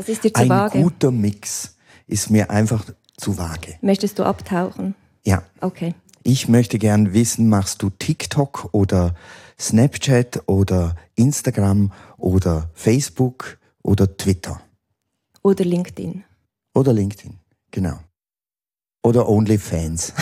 [0.00, 0.78] Das ist dir zu Ein vage.
[0.78, 2.86] Ein guter Mix ist mir einfach
[3.18, 3.76] zu vage.
[3.82, 4.94] Möchtest du abtauchen?
[5.26, 5.42] Ja.
[5.60, 5.94] Okay.
[6.22, 9.14] Ich möchte gern wissen, machst du TikTok oder
[9.58, 14.62] Snapchat oder Instagram oder Facebook oder Twitter?
[15.42, 16.24] Oder LinkedIn.
[16.72, 17.36] Oder LinkedIn,
[17.70, 17.98] genau.
[19.02, 20.14] Oder OnlyFans.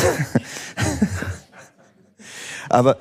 [2.69, 2.99] Aber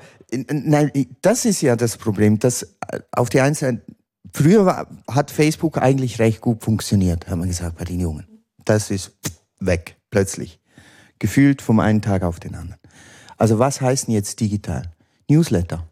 [0.52, 2.76] nein, das ist ja das Problem, dass
[3.10, 3.82] auf die einen Seite
[4.32, 8.26] Früher war, hat Facebook eigentlich recht gut funktioniert, haben wir gesagt bei den Jungen.
[8.64, 9.16] Das ist
[9.58, 10.60] weg, plötzlich.
[11.18, 12.80] Gefühlt vom einen Tag auf den anderen.
[13.36, 14.92] Also was heißt denn jetzt digital?
[15.28, 15.88] Newsletter.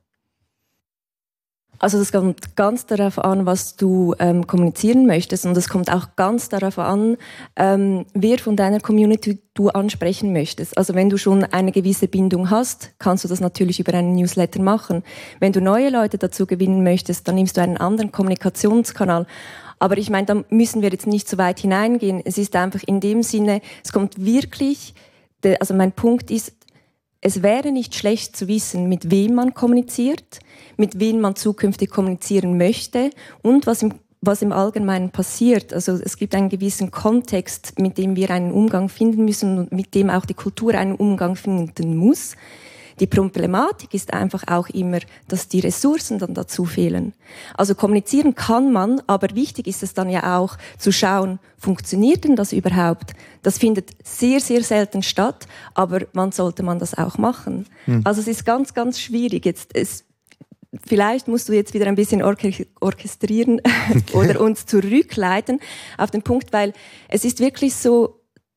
[1.78, 6.16] Also das kommt ganz darauf an, was du ähm, kommunizieren möchtest und es kommt auch
[6.16, 7.16] ganz darauf an,
[7.56, 10.76] ähm, wer von deiner Community du ansprechen möchtest.
[10.78, 14.60] Also wenn du schon eine gewisse Bindung hast, kannst du das natürlich über einen Newsletter
[14.62, 15.02] machen.
[15.40, 19.26] Wenn du neue Leute dazu gewinnen möchtest, dann nimmst du einen anderen Kommunikationskanal.
[19.78, 22.22] Aber ich meine, da müssen wir jetzt nicht so weit hineingehen.
[22.24, 24.94] Es ist einfach in dem Sinne, es kommt wirklich,
[25.60, 26.55] also mein Punkt ist,
[27.26, 30.38] es wäre nicht schlecht zu wissen, mit wem man kommuniziert,
[30.76, 33.10] mit wem man zukünftig kommunizieren möchte
[33.42, 35.72] und was im was im Allgemeinen passiert.
[35.72, 39.94] Also es gibt einen gewissen Kontext, mit dem wir einen Umgang finden müssen und mit
[39.94, 42.34] dem auch die Kultur einen Umgang finden muss.
[43.00, 47.12] Die Problematik ist einfach auch immer, dass die Ressourcen dann dazu fehlen.
[47.54, 52.36] Also kommunizieren kann man, aber wichtig ist es dann ja auch zu schauen, funktioniert denn
[52.36, 53.12] das überhaupt?
[53.42, 57.66] Das findet sehr, sehr selten statt, aber wann sollte man das auch machen?
[57.84, 58.00] Hm.
[58.04, 59.44] Also es ist ganz, ganz schwierig.
[59.44, 60.04] Jetzt, es,
[60.86, 63.60] vielleicht musst du jetzt wieder ein bisschen orchestrieren
[64.12, 65.60] oder uns zurückleiten
[65.98, 66.72] auf den Punkt, weil
[67.08, 68.15] es ist wirklich so,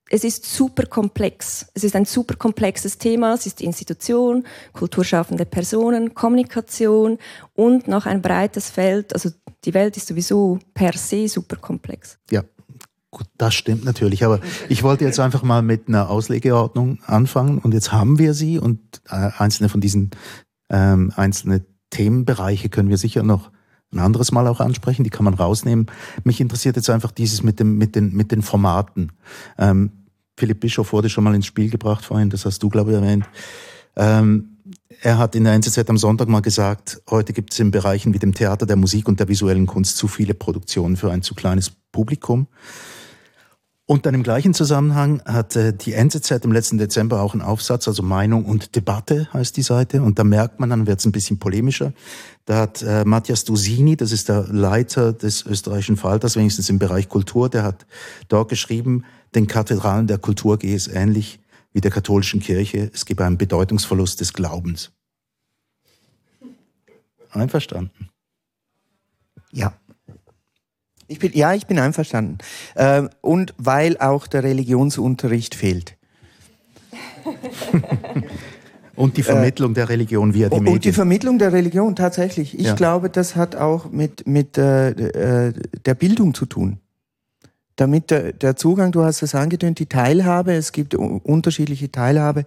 [0.10, 1.68] es ist super komplex.
[1.74, 3.34] Es ist ein super komplexes Thema.
[3.34, 7.18] Es ist Institution, kulturschaffende Personen, Kommunikation
[7.54, 9.14] und noch ein breites Feld.
[9.14, 9.30] Also
[9.66, 12.18] die Welt ist sowieso per se super komplex.
[12.32, 12.44] Ja,
[13.12, 17.74] Gut, das stimmt natürlich, aber ich wollte jetzt einfach mal mit einer Auslegeordnung anfangen und
[17.74, 20.12] jetzt haben wir sie und äh, einzelne von diesen
[20.70, 23.50] ähm, einzelne Themenbereiche können wir sicher noch
[23.92, 25.88] ein anderes Mal auch ansprechen, die kann man rausnehmen.
[26.24, 29.12] Mich interessiert jetzt einfach dieses mit, dem, mit, den, mit den Formaten.
[29.58, 29.92] Ähm,
[30.40, 33.26] Philipp Bischof wurde schon mal ins Spiel gebracht vorhin, das hast du, glaube ich, erwähnt.
[33.98, 34.58] Ähm,
[35.02, 38.20] er hat in der NZZ am Sonntag mal gesagt, heute gibt es in Bereichen wie
[38.20, 41.72] dem Theater, der Musik und der visuellen Kunst zu viele Produktionen für ein zu kleines
[41.92, 42.48] Publikum.
[43.86, 48.04] Und dann im gleichen Zusammenhang hat die NZZ im letzten Dezember auch einen Aufsatz, also
[48.04, 50.04] Meinung und Debatte heißt die Seite.
[50.04, 51.92] Und da merkt man, dann wird es ein bisschen polemischer.
[52.46, 57.10] Da hat äh, Matthias Dusini, das ist der Leiter des österreichischen Falters, wenigstens im Bereich
[57.10, 57.88] Kultur, der hat
[58.28, 61.40] dort geschrieben, den Kathedralen der Kultur gehe es ähnlich
[61.72, 62.90] wie der katholischen Kirche.
[62.94, 64.92] Es gebe einen Bedeutungsverlust des Glaubens.
[67.32, 68.10] Einverstanden?
[69.52, 69.74] Ja.
[71.08, 72.38] Ich bin, ja, ich bin einverstanden.
[72.76, 75.98] Äh, und weil auch der Religionsunterricht fehlt.
[78.96, 80.76] und die Vermittlung äh, der Religion via die und Medien.
[80.76, 82.58] Und die Vermittlung der Religion, tatsächlich.
[82.58, 82.76] Ich ja.
[82.76, 85.54] glaube, das hat auch mit, mit äh, äh
[85.86, 86.80] der Bildung zu tun
[87.80, 92.46] damit der, der Zugang, du hast es angetönt, die Teilhabe, es gibt unterschiedliche Teilhabe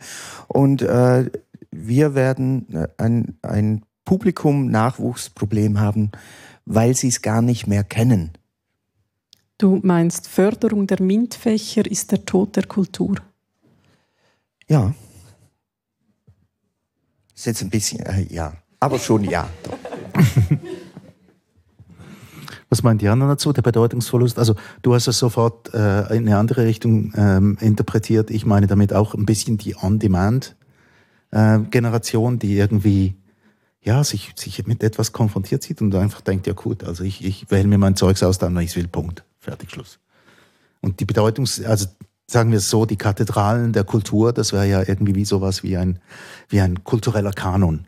[0.49, 1.31] und äh,
[1.71, 6.11] wir werden äh, ein, ein Publikum-Nachwuchsproblem haben,
[6.67, 8.33] weil sie es gar nicht mehr kennen.
[9.59, 13.17] Du meinst, Förderung der MINT-Fächer ist der Tod der Kultur?
[14.69, 14.93] Ja.
[17.35, 19.49] Ist jetzt ein bisschen, äh, ja, aber schon ja.
[22.73, 24.39] Was meint Jana dazu, der Bedeutungsverlust?
[24.39, 28.31] Also du hast es sofort äh, in eine andere Richtung ähm, interpretiert.
[28.31, 33.15] Ich meine damit auch ein bisschen die On-Demand-Generation, äh, die irgendwie
[33.83, 37.51] ja, sich, sich mit etwas konfrontiert sieht und einfach denkt, ja gut, also ich, ich
[37.51, 39.23] wähle mir mein Zeugs aus, dann, wenn ich will, Punkt.
[39.39, 39.99] Fertig, Schluss.
[40.81, 41.89] Und die Bedeutungs-, also
[42.27, 45.77] sagen wir es so, die Kathedralen der Kultur, das wäre ja irgendwie wie sowas wie
[45.77, 45.99] ein,
[46.49, 47.87] wie ein kultureller Kanon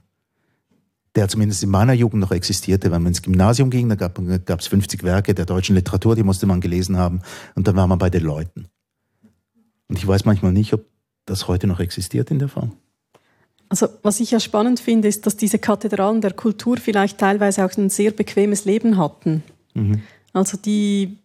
[1.15, 2.91] der zumindest in meiner Jugend noch existierte.
[2.91, 6.47] Wenn man ins Gymnasium ging, da gab es 50 Werke der deutschen Literatur, die musste
[6.47, 7.21] man gelesen haben
[7.55, 8.67] und dann war man bei den Leuten.
[9.89, 10.85] Und ich weiß manchmal nicht, ob
[11.27, 12.73] das heute noch existiert in der Form.
[13.69, 17.77] Also was ich ja spannend finde, ist, dass diese Kathedralen der Kultur vielleicht teilweise auch
[17.77, 19.43] ein sehr bequemes Leben hatten.
[19.75, 20.03] Mhm.
[20.33, 21.19] Also die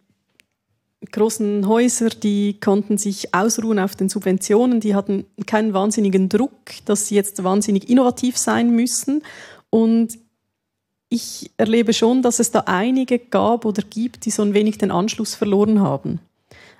[1.12, 6.52] großen Häuser, die konnten sich ausruhen auf den Subventionen, die hatten keinen wahnsinnigen Druck,
[6.84, 9.22] dass sie jetzt wahnsinnig innovativ sein müssen
[9.70, 10.18] und
[11.08, 14.92] ich erlebe schon, dass es da einige gab oder gibt, die so ein wenig den
[14.92, 16.20] Anschluss verloren haben.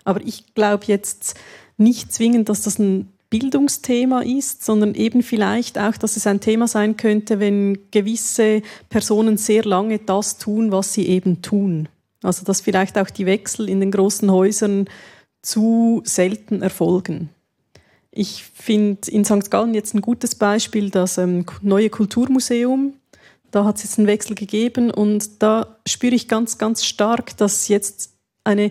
[0.05, 1.35] Aber ich glaube jetzt
[1.77, 6.69] nicht zwingend, dass das ein Bildungsthema ist, sondern eben vielleicht auch, dass es ein Thema
[6.69, 11.89] sein könnte, wenn gewisse Personen sehr lange das tun, was sie eben tun.
[12.23, 14.89] Also dass vielleicht auch die Wechsel in den großen Häusern
[15.43, 17.31] zu selten erfolgen.
[18.13, 19.51] Ich finde in St.
[19.51, 22.95] Gallen jetzt ein gutes Beispiel das ähm, neue Kulturmuseum.
[23.51, 27.69] Da hat es jetzt einen Wechsel gegeben und da spüre ich ganz, ganz stark, dass
[27.69, 28.13] jetzt
[28.45, 28.71] eine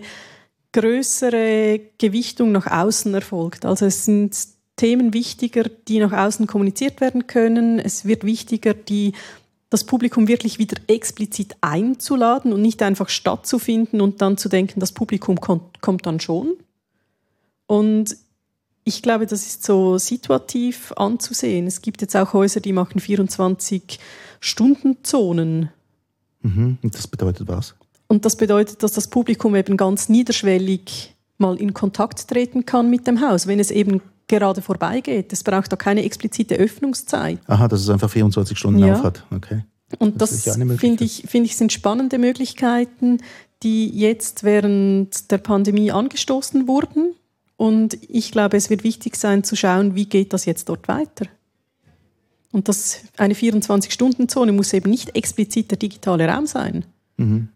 [0.72, 3.64] größere Gewichtung nach außen erfolgt.
[3.64, 4.36] Also es sind
[4.76, 7.78] Themen wichtiger, die nach außen kommuniziert werden können.
[7.78, 9.12] Es wird wichtiger, die,
[9.68, 14.92] das Publikum wirklich wieder explizit einzuladen und nicht einfach stattzufinden und dann zu denken, das
[14.92, 16.54] Publikum kommt, kommt dann schon.
[17.66, 18.16] Und
[18.90, 21.68] ich glaube, das ist so situativ anzusehen.
[21.68, 25.70] Es gibt jetzt auch Häuser, die machen 24-Stunden-Zonen.
[26.42, 26.78] Mhm.
[26.82, 27.76] Und das bedeutet was?
[28.08, 33.06] Und das bedeutet, dass das Publikum eben ganz niederschwellig mal in Kontakt treten kann mit
[33.06, 35.32] dem Haus, wenn es eben gerade vorbeigeht.
[35.32, 37.38] Es braucht da keine explizite Öffnungszeit.
[37.46, 38.94] Aha, dass es einfach 24 Stunden ja.
[38.94, 39.24] auf hat.
[39.30, 39.62] Okay.
[40.00, 43.18] Und das, das finde ich, find ich sind spannende Möglichkeiten,
[43.62, 47.14] die jetzt während der Pandemie angestoßen wurden
[47.60, 51.26] und ich glaube, es wird wichtig sein zu schauen, wie geht das jetzt dort weiter.
[52.52, 56.86] Und das eine 24-Stunden-Zone muss eben nicht explizit der digitale Raum sein.
[57.18, 57.48] Mhm.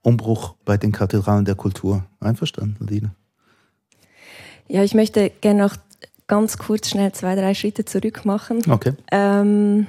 [0.00, 2.06] Umbruch bei den Kathedralen der Kultur.
[2.20, 3.14] Einverstanden, Lina?
[4.66, 5.76] Ja, ich möchte gerne noch
[6.26, 8.62] ganz kurz schnell zwei, drei Schritte zurück machen.
[8.66, 8.94] Okay.
[9.12, 9.88] Ähm,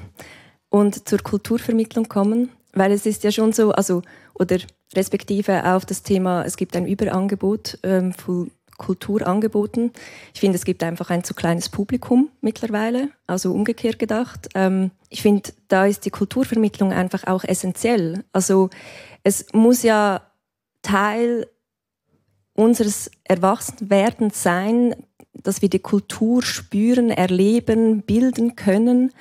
[0.67, 4.01] und zur Kulturvermittlung kommen, weil es ist ja schon so, also,
[4.33, 4.57] oder
[4.93, 8.51] respektive auf das Thema, es gibt ein Überangebot ähm, von
[8.81, 9.91] Kulturangeboten.
[10.33, 14.49] Ich finde, es gibt einfach ein zu kleines Publikum mittlerweile, also umgekehrt gedacht.
[14.55, 18.23] Ähm, ich finde, da ist die Kulturvermittlung einfach auch essentiell.
[18.33, 18.71] Also
[19.23, 20.21] es muss ja
[20.81, 21.47] Teil
[22.55, 24.95] unseres Erwachsenwerdens sein,
[25.33, 29.11] dass wir die Kultur spüren, erleben, bilden können.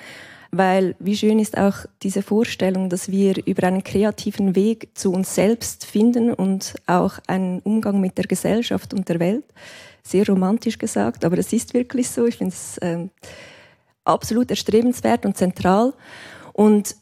[0.52, 5.34] Weil wie schön ist auch diese Vorstellung, dass wir über einen kreativen Weg zu uns
[5.34, 9.44] selbst finden und auch einen Umgang mit der Gesellschaft und der Welt.
[10.02, 12.26] Sehr romantisch gesagt, aber es ist wirklich so.
[12.26, 13.08] Ich finde es äh,
[14.04, 15.92] absolut erstrebenswert und zentral.
[16.52, 16.96] Und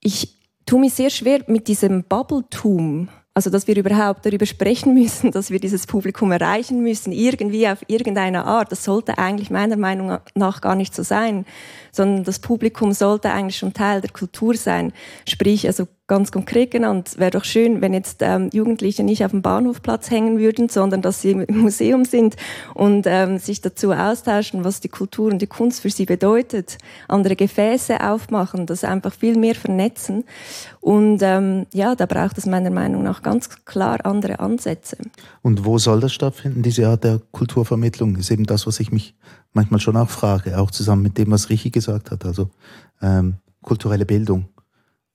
[0.00, 5.30] ich tue mich sehr schwer mit diesem Bubbletum also, dass wir überhaupt darüber sprechen müssen,
[5.32, 10.18] dass wir dieses Publikum erreichen müssen, irgendwie auf irgendeine Art, das sollte eigentlich meiner Meinung
[10.34, 11.46] nach gar nicht so sein,
[11.98, 14.92] sondern das Publikum sollte eigentlich schon Teil der Kultur sein.
[15.26, 19.42] Sprich, also ganz konkret genannt, wäre doch schön, wenn jetzt ähm, Jugendliche nicht auf dem
[19.42, 22.36] Bahnhofplatz hängen würden, sondern dass sie im Museum sind
[22.74, 27.36] und ähm, sich dazu austauschen, was die Kultur und die Kunst für sie bedeutet, andere
[27.36, 30.24] Gefäße aufmachen, das einfach viel mehr vernetzen.
[30.80, 34.96] Und ähm, ja, da braucht es meiner Meinung nach ganz klar andere Ansätze.
[35.42, 38.16] Und wo soll das stattfinden, diese Art der Kulturvermittlung?
[38.16, 39.14] Ist eben das, was ich mich
[39.52, 42.50] manchmal schon auch frage, auch zusammen mit dem, was Richi gesagt hat, also
[43.02, 44.48] ähm, kulturelle Bildung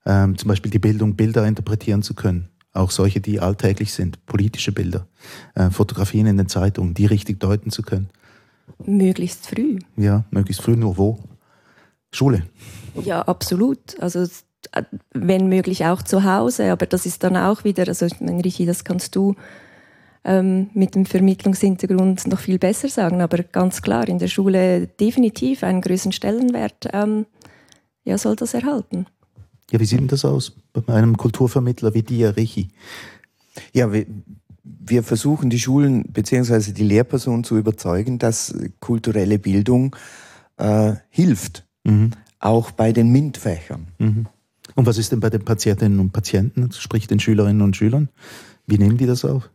[0.06, 2.50] ähm, zum Beispiel die Bildung, Bilder interpretieren zu können.
[2.74, 5.08] Auch solche, die alltäglich sind, politische Bilder,
[5.56, 8.10] äh, Fotografien in den Zeitungen, die richtig deuten zu können.
[8.84, 9.80] Möglichst früh.
[9.96, 11.20] Ja, möglichst früh, nur wo?
[12.12, 12.44] Schule.
[13.04, 14.00] Ja, absolut.
[14.00, 14.26] Also
[15.14, 18.66] wenn möglich auch zu Hause, aber das ist dann auch wieder, also ich meine, Richi,
[18.66, 19.36] das kannst du
[20.24, 25.64] ähm, mit dem Vermittlungshintergrund noch viel besser sagen, aber ganz klar, in der Schule definitiv
[25.64, 27.26] einen größeren Stellenwert ähm,
[28.04, 29.06] ja, soll das erhalten.
[29.72, 32.70] Ja, wie sieht denn das aus bei einem Kulturvermittler wie dir, Richi?
[33.74, 34.06] Ja, wir,
[34.64, 36.72] wir versuchen die Schulen bzw.
[36.72, 39.96] die Lehrpersonen zu überzeugen, dass kulturelle Bildung
[40.58, 42.12] äh, hilft, mhm.
[42.40, 43.88] auch bei den MINT-Fächern.
[43.98, 44.28] Mhm.
[44.76, 48.10] Und was ist denn bei den Patientinnen und Patienten, sprich den Schülerinnen und Schülern?
[48.66, 49.50] Wie nehmen die das auf?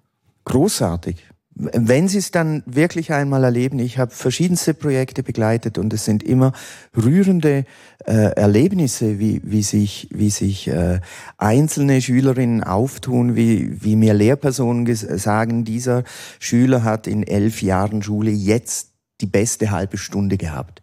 [0.48, 1.24] Großartig.
[1.60, 6.22] Wenn Sie es dann wirklich einmal erleben, ich habe verschiedenste Projekte begleitet und es sind
[6.22, 6.52] immer
[6.96, 7.64] rührende
[8.06, 11.00] äh, Erlebnisse, wie, wie sich, wie sich äh,
[11.36, 16.04] einzelne Schülerinnen auftun, wie, wie mir Lehrpersonen sagen, dieser
[16.38, 20.80] Schüler hat in elf Jahren Schule jetzt die beste halbe Stunde gehabt,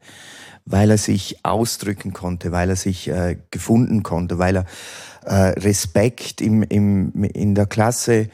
[0.65, 4.65] weil er sich ausdrücken konnte, weil er sich äh, gefunden konnte, weil er
[5.23, 8.27] äh, Respekt im, im, in der Klasse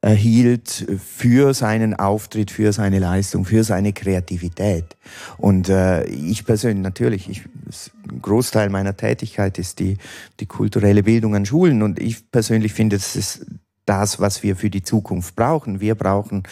[0.00, 4.96] erhielt für seinen Auftritt, für seine Leistung, für seine Kreativität.
[5.36, 7.42] Und äh, ich persönlich, natürlich, ich,
[8.10, 9.98] ein Großteil meiner Tätigkeit ist die,
[10.40, 13.46] die kulturelle Bildung an Schulen und ich persönlich finde, das ist
[13.88, 15.80] das, was wir für die Zukunft brauchen.
[15.80, 16.42] Wir brauchen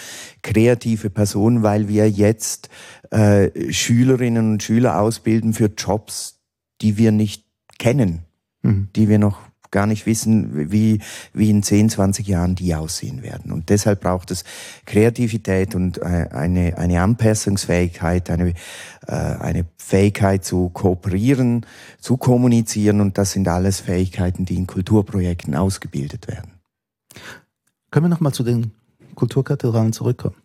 [0.43, 2.71] kreative Personen, weil wir jetzt
[3.11, 6.41] äh, Schülerinnen und Schüler ausbilden für Jobs,
[6.81, 7.45] die wir nicht
[7.79, 8.21] kennen,
[8.63, 8.89] mhm.
[8.97, 9.39] die wir noch
[9.71, 11.01] gar nicht wissen, wie,
[11.33, 13.53] wie in 10, 20 Jahren die aussehen werden.
[13.53, 14.45] Und deshalb braucht es
[14.85, 18.51] Kreativität und äh, eine, eine Anpassungsfähigkeit, eine,
[19.07, 21.67] äh, eine Fähigkeit zu kooperieren,
[22.01, 23.01] zu kommunizieren.
[23.01, 26.53] Und das sind alles Fähigkeiten, die in Kulturprojekten ausgebildet werden.
[27.91, 28.73] Können wir nochmal zu den
[29.15, 30.37] Kulturkathedralen zurückkommen?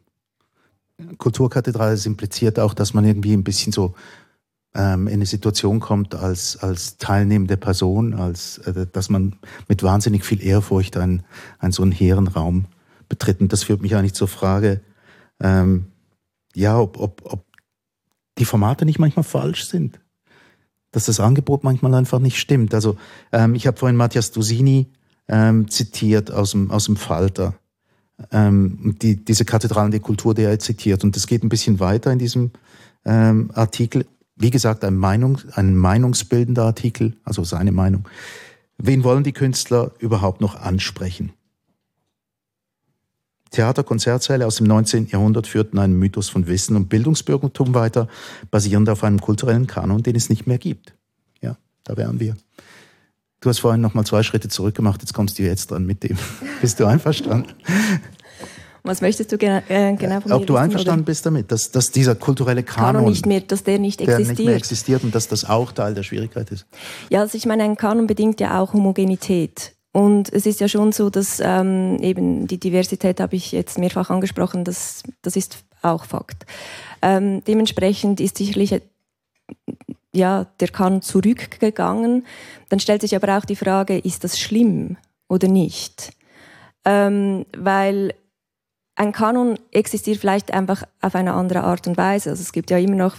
[1.17, 3.95] Kulturkathedrale impliziert auch, dass man irgendwie ein bisschen so
[4.73, 9.35] ähm, in eine Situation kommt als, als teilnehmende Person, als, äh, dass man
[9.67, 11.23] mit wahnsinnig viel Ehrfurcht einen,
[11.59, 12.65] einen so einen hehren Raum
[13.09, 13.41] betritt.
[13.41, 14.81] Und das führt mich eigentlich zur Frage,
[15.41, 15.87] ähm,
[16.55, 17.45] ja, ob, ob, ob
[18.37, 19.99] die Formate nicht manchmal falsch sind.
[20.91, 22.73] Dass das Angebot manchmal einfach nicht stimmt.
[22.73, 22.97] Also
[23.31, 24.87] ähm, ich habe vorhin Matthias Dusini
[25.27, 27.55] ähm, zitiert aus dem, aus dem Falter.
[28.31, 31.03] Ähm, die, diese Kathedralen der Kultur, der er zitiert.
[31.03, 32.51] Und das geht ein bisschen weiter in diesem
[33.05, 34.05] ähm, Artikel.
[34.41, 38.07] Wie gesagt, ein, Meinung, ein meinungsbildender Artikel, also seine Meinung.
[38.79, 41.31] Wen wollen die Künstler überhaupt noch ansprechen?
[43.51, 45.09] Theater, Konzertsäle aus dem 19.
[45.09, 48.07] Jahrhundert führten einen Mythos von Wissen und Bildungsbürgertum weiter,
[48.49, 50.95] basierend auf einem kulturellen Kanon, den es nicht mehr gibt.
[51.41, 52.35] Ja, da wären wir.
[53.41, 56.01] Du hast vorhin noch mal zwei Schritte zurück gemacht, jetzt kommst du jetzt dran mit
[56.01, 56.17] dem.
[56.61, 57.53] Bist du einverstanden?
[58.83, 61.05] Was möchtest du gena äh, genau von Ob du einverstanden oder?
[61.05, 64.37] bist damit, dass, dass dieser kulturelle Kanon, Kanon nicht mehr, dass der nicht der existiert.
[64.39, 66.65] nicht mehr existiert und dass das auch Teil der Schwierigkeit ist?
[67.09, 69.73] Ja, also ich meine, ein Kanon bedingt ja auch Homogenität.
[69.93, 74.09] Und es ist ja schon so, dass ähm, eben die Diversität habe ich jetzt mehrfach
[74.09, 76.45] angesprochen, das, das ist auch Fakt.
[77.01, 78.81] Ähm, dementsprechend ist sicherlich
[80.13, 82.25] ja, der Kanon zurückgegangen.
[82.69, 86.13] Dann stellt sich aber auch die Frage, ist das schlimm oder nicht?
[86.85, 88.13] Ähm, weil
[89.01, 92.29] ein Kanon existiert vielleicht einfach auf eine andere Art und Weise.
[92.29, 93.15] Also es gibt ja immer noch,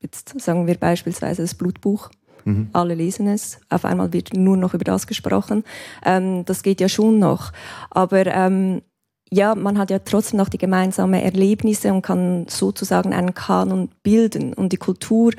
[0.00, 2.10] jetzt sagen wir beispielsweise das Blutbuch.
[2.44, 2.68] Mhm.
[2.74, 3.58] Alle lesen es.
[3.70, 5.64] Auf einmal wird nur noch über das gesprochen.
[6.04, 7.50] Ähm, das geht ja schon noch.
[7.88, 8.82] Aber ähm,
[9.30, 14.52] ja, man hat ja trotzdem noch die gemeinsamen Erlebnisse und kann sozusagen einen Kanon bilden.
[14.52, 15.32] Und die Kultur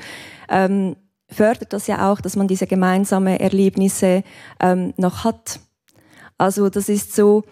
[0.48, 0.96] ähm,
[1.28, 4.24] fördert das ja auch, dass man diese gemeinsamen Erlebnisse
[4.58, 5.60] ähm, noch hat.
[6.36, 7.44] Also das ist so,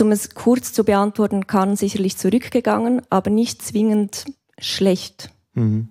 [0.00, 4.24] um es kurz zu beantworten, kann sicherlich zurückgegangen, aber nicht zwingend
[4.58, 5.30] schlecht.
[5.54, 5.88] Mhm.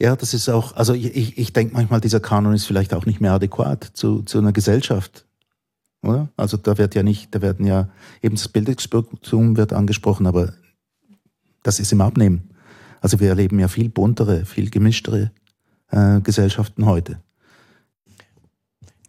[0.00, 3.06] Ja, das ist auch, also ich, ich, ich denke manchmal, dieser Kanon ist vielleicht auch
[3.06, 5.26] nicht mehr adäquat zu, zu einer Gesellschaft.
[6.02, 6.28] Oder?
[6.36, 7.88] Also da wird ja nicht, da werden ja,
[8.22, 10.52] eben das Bildungsbürgertum wird angesprochen, aber
[11.64, 12.50] das ist im Abnehmen.
[13.00, 15.32] Also wir erleben ja viel buntere, viel gemischtere
[15.90, 17.20] äh, Gesellschaften heute.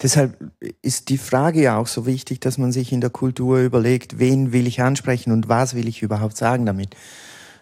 [0.01, 0.38] Deshalb
[0.81, 4.53] ist die Frage ja auch so wichtig, dass man sich in der Kultur überlegt, wen
[4.53, 6.95] will ich ansprechen und was will ich überhaupt sagen damit.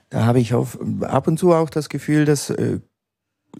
[0.10, 2.80] Da habe ich auf, ab und zu auch das Gefühl, dass äh,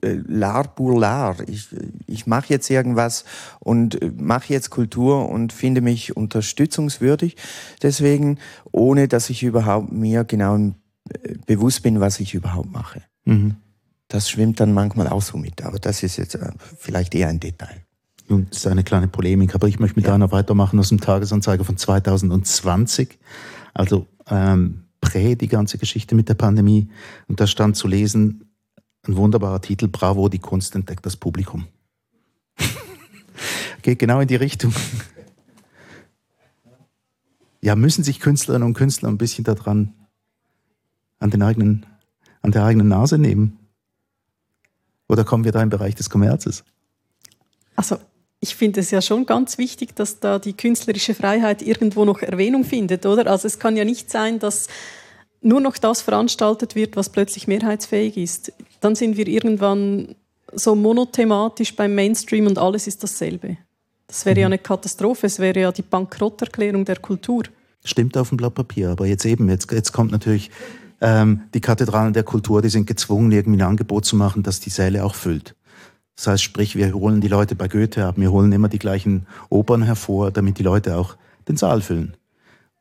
[0.02, 1.38] äh, lar pour lar.
[1.48, 1.70] Ich,
[2.06, 3.26] ich mache jetzt irgendwas
[3.60, 7.36] und äh, mache jetzt Kultur und finde mich unterstützungswürdig.
[7.82, 8.38] Deswegen,
[8.72, 10.72] ohne dass ich überhaupt mir genau äh,
[11.46, 13.02] bewusst bin, was ich überhaupt mache.
[13.26, 13.56] Mhm.
[14.08, 16.38] Das schwimmt dann manchmal auch so mit, aber das ist jetzt
[16.78, 17.87] vielleicht eher ein Detail.
[18.30, 20.16] Nun, das ist eine kleine Polemik, aber ich möchte mit ja.
[20.16, 23.18] einer weitermachen aus dem Tagesanzeiger von 2020.
[23.74, 26.90] Also ähm, prä die ganze Geschichte mit der Pandemie.
[27.28, 28.52] Und da stand zu lesen,
[29.08, 31.68] ein wunderbarer Titel, Bravo, die Kunst entdeckt das Publikum.
[33.82, 34.74] Geht genau in die Richtung.
[37.62, 39.94] Ja, müssen sich Künstlerinnen und Künstler ein bisschen daran
[41.20, 41.86] an, den eigenen,
[42.42, 43.58] an der eigenen Nase nehmen?
[45.08, 46.66] Oder kommen wir da im Bereich des Kommerzes?
[47.78, 47.98] Also
[48.40, 52.64] ich finde es ja schon ganz wichtig, dass da die künstlerische Freiheit irgendwo noch Erwähnung
[52.64, 53.28] findet, oder?
[53.28, 54.68] Also es kann ja nicht sein, dass
[55.42, 60.16] nur noch das veranstaltet wird, was plötzlich mehrheitsfähig ist, dann sind wir irgendwann
[60.54, 63.58] so monothematisch beim Mainstream und alles ist dasselbe.
[64.08, 64.54] Das wäre ja mhm.
[64.54, 67.44] eine Katastrophe, es wäre ja die Bankrotterklärung der Kultur.
[67.84, 70.50] Stimmt auf dem Blatt Papier, aber jetzt eben, jetzt, jetzt kommt natürlich
[71.02, 74.70] ähm, die Kathedralen der Kultur, die sind gezwungen, irgendwie ein Angebot zu machen, das die
[74.70, 75.56] Säle auch füllt.
[76.18, 79.28] Das heißt, sprich, wir holen die Leute bei Goethe ab, wir holen immer die gleichen
[79.50, 81.16] Opern hervor, damit die Leute auch
[81.48, 82.18] den Saal füllen.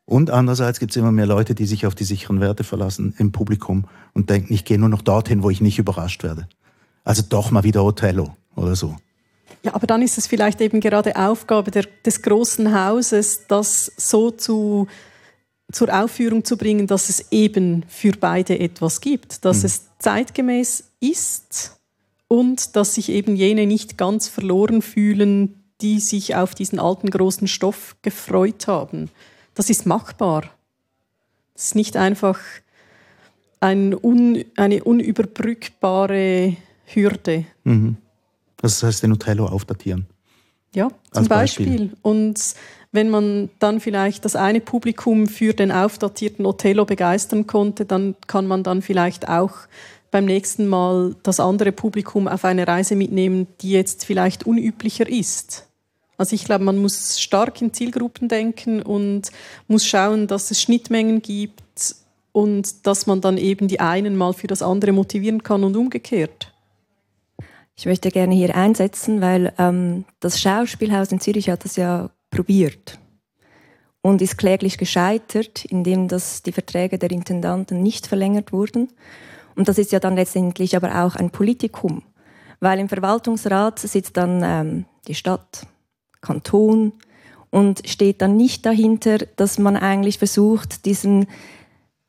[0.05, 3.31] Und andererseits gibt es immer mehr Leute, die sich auf die sicheren Werte verlassen im
[3.31, 6.47] Publikum und denken, ich gehe nur noch dorthin, wo ich nicht überrascht werde.
[7.03, 8.95] Also doch mal wieder Othello oder so.
[9.61, 14.31] Ja, aber dann ist es vielleicht eben gerade Aufgabe der, des großen Hauses, das so
[14.31, 14.87] zu,
[15.71, 19.65] zur Aufführung zu bringen, dass es eben für beide etwas gibt, dass mhm.
[19.65, 21.76] es zeitgemäß ist
[22.27, 27.47] und dass sich eben jene nicht ganz verloren fühlen, die sich auf diesen alten großen
[27.47, 29.09] Stoff gefreut haben
[29.57, 30.43] das ist machbar.
[31.55, 32.39] Das ist nicht einfach
[33.59, 37.45] ein un, eine unüberbrückbare Hürde.
[37.63, 37.97] Mhm.
[38.57, 40.05] Das heißt, den Othello aufdatieren.
[40.75, 41.65] Ja, zum Beispiel.
[41.65, 41.97] Beispiel.
[42.03, 42.39] Und
[42.97, 48.47] wenn man dann vielleicht das eine Publikum für den aufdatierten Othello begeistern konnte, dann kann
[48.47, 49.51] man dann vielleicht auch
[50.09, 55.67] beim nächsten Mal das andere Publikum auf eine Reise mitnehmen, die jetzt vielleicht unüblicher ist.
[56.17, 59.29] Also ich glaube, man muss stark in Zielgruppen denken und
[59.67, 61.61] muss schauen, dass es Schnittmengen gibt
[62.31, 66.51] und dass man dann eben die einen mal für das andere motivieren kann und umgekehrt.
[67.75, 72.99] Ich möchte gerne hier einsetzen, weil ähm, das Schauspielhaus in Zürich hat das ja probiert
[74.01, 78.89] und ist kläglich gescheitert, indem das die Verträge der Intendanten nicht verlängert wurden.
[79.55, 82.03] Und das ist ja dann letztendlich aber auch ein Politikum,
[82.59, 85.67] weil im Verwaltungsrat sitzt dann ähm, die Stadt,
[86.21, 86.93] Kanton
[87.49, 91.27] und steht dann nicht dahinter, dass man eigentlich versucht, diesen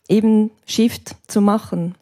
[0.08, 1.94] eben Shift zu machen.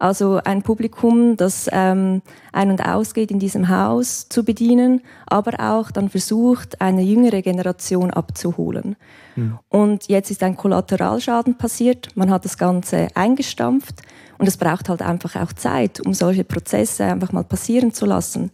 [0.00, 5.92] Also ein Publikum, das ähm, ein- und ausgeht in diesem Haus zu bedienen, aber auch
[5.92, 8.96] dann versucht, eine jüngere Generation abzuholen.
[9.36, 9.58] Mhm.
[9.68, 14.00] Und jetzt ist ein Kollateralschaden passiert, man hat das Ganze eingestampft
[14.38, 18.50] und es braucht halt einfach auch Zeit, um solche Prozesse einfach mal passieren zu lassen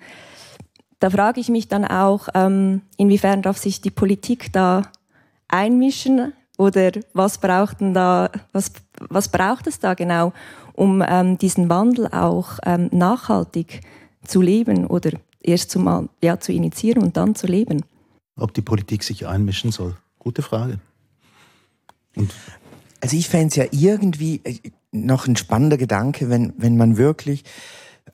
[0.99, 4.83] da frage ich mich dann auch, ähm, inwiefern darf sich die Politik da
[5.49, 8.73] einmischen oder was braucht denn da, was,
[9.09, 10.33] was braucht es da genau,
[10.77, 13.81] um ähm, diesen Wandel auch ähm, nachhaltig
[14.25, 15.13] zu leben oder
[15.43, 17.83] erst zumal ja, zu initiieren und dann zu leben?
[18.37, 19.97] Ob die Politik sich einmischen soll?
[20.19, 20.79] Gute Frage.
[22.17, 22.33] Und
[23.01, 24.59] also ich fände es ja irgendwie äh,
[24.93, 27.45] noch ein spannender Gedanke, wenn, wenn man wirklich,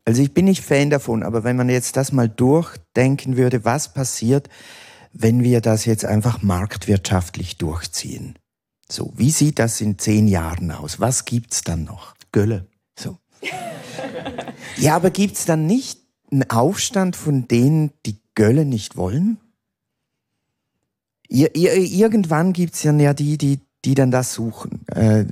[0.04, 3.92] also ich bin nicht Fan davon, aber wenn man jetzt das mal durchdenken würde, was
[3.92, 4.48] passiert,
[5.12, 8.36] wenn wir das jetzt einfach marktwirtschaftlich durchziehen?
[8.88, 11.00] So, wie sieht das in zehn Jahren aus?
[11.00, 12.14] Was gibt's dann noch?
[12.32, 12.66] Gölle.
[12.98, 13.18] So.
[14.78, 19.38] Ja, aber gibt's dann nicht einen Aufstand von denen, die Gölle nicht wollen?
[21.28, 25.24] Ir irgendwann gibt's ja die, die, die dann das suchen, äh,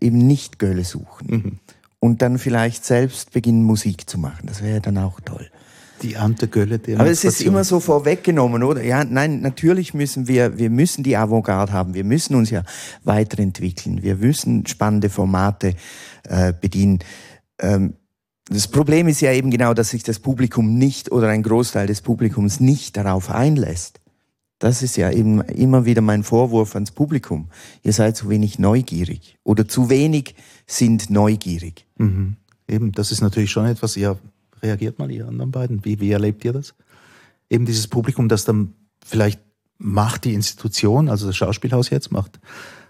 [0.00, 1.26] eben nicht Gölle suchen.
[1.28, 1.58] Mhm.
[2.00, 4.46] Und dann vielleicht selbst beginnen Musik zu machen.
[4.46, 5.50] Das wäre dann auch toll.
[6.02, 8.82] Die Ernte Gölle der Aber es ist immer so vorweggenommen, oder?
[8.82, 11.94] Ja, nein, natürlich müssen wir, wir müssen die Avantgarde haben.
[11.94, 12.62] Wir müssen uns ja
[13.04, 14.02] weiterentwickeln.
[14.02, 15.74] Wir müssen spannende Formate
[16.24, 17.00] äh, bedienen.
[17.60, 17.94] Ähm,
[18.48, 22.00] das Problem ist ja eben genau, dass sich das Publikum nicht oder ein Großteil des
[22.00, 24.00] Publikums nicht darauf einlässt.
[24.58, 27.48] Das ist ja eben immer wieder mein Vorwurf ans Publikum.
[27.82, 30.34] Ihr seid zu wenig neugierig oder zu wenig
[30.66, 31.86] sind neugierig.
[31.96, 32.36] Mhm.
[32.66, 34.18] Eben, das ist natürlich schon etwas, ihr
[34.62, 35.84] reagiert mal, ihr anderen beiden.
[35.84, 36.74] Wie, wie erlebt ihr das?
[37.50, 39.40] Eben dieses Publikum, das dann vielleicht
[39.78, 42.40] macht die Institution, also das Schauspielhaus jetzt macht,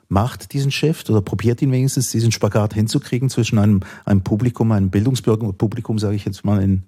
[0.09, 4.91] macht diesen Chef oder probiert ihn wenigstens, diesen Spagat hinzukriegen zwischen einem, einem Publikum, einem
[4.91, 6.85] Bildungsbürgerpublikum, sage ich jetzt mal in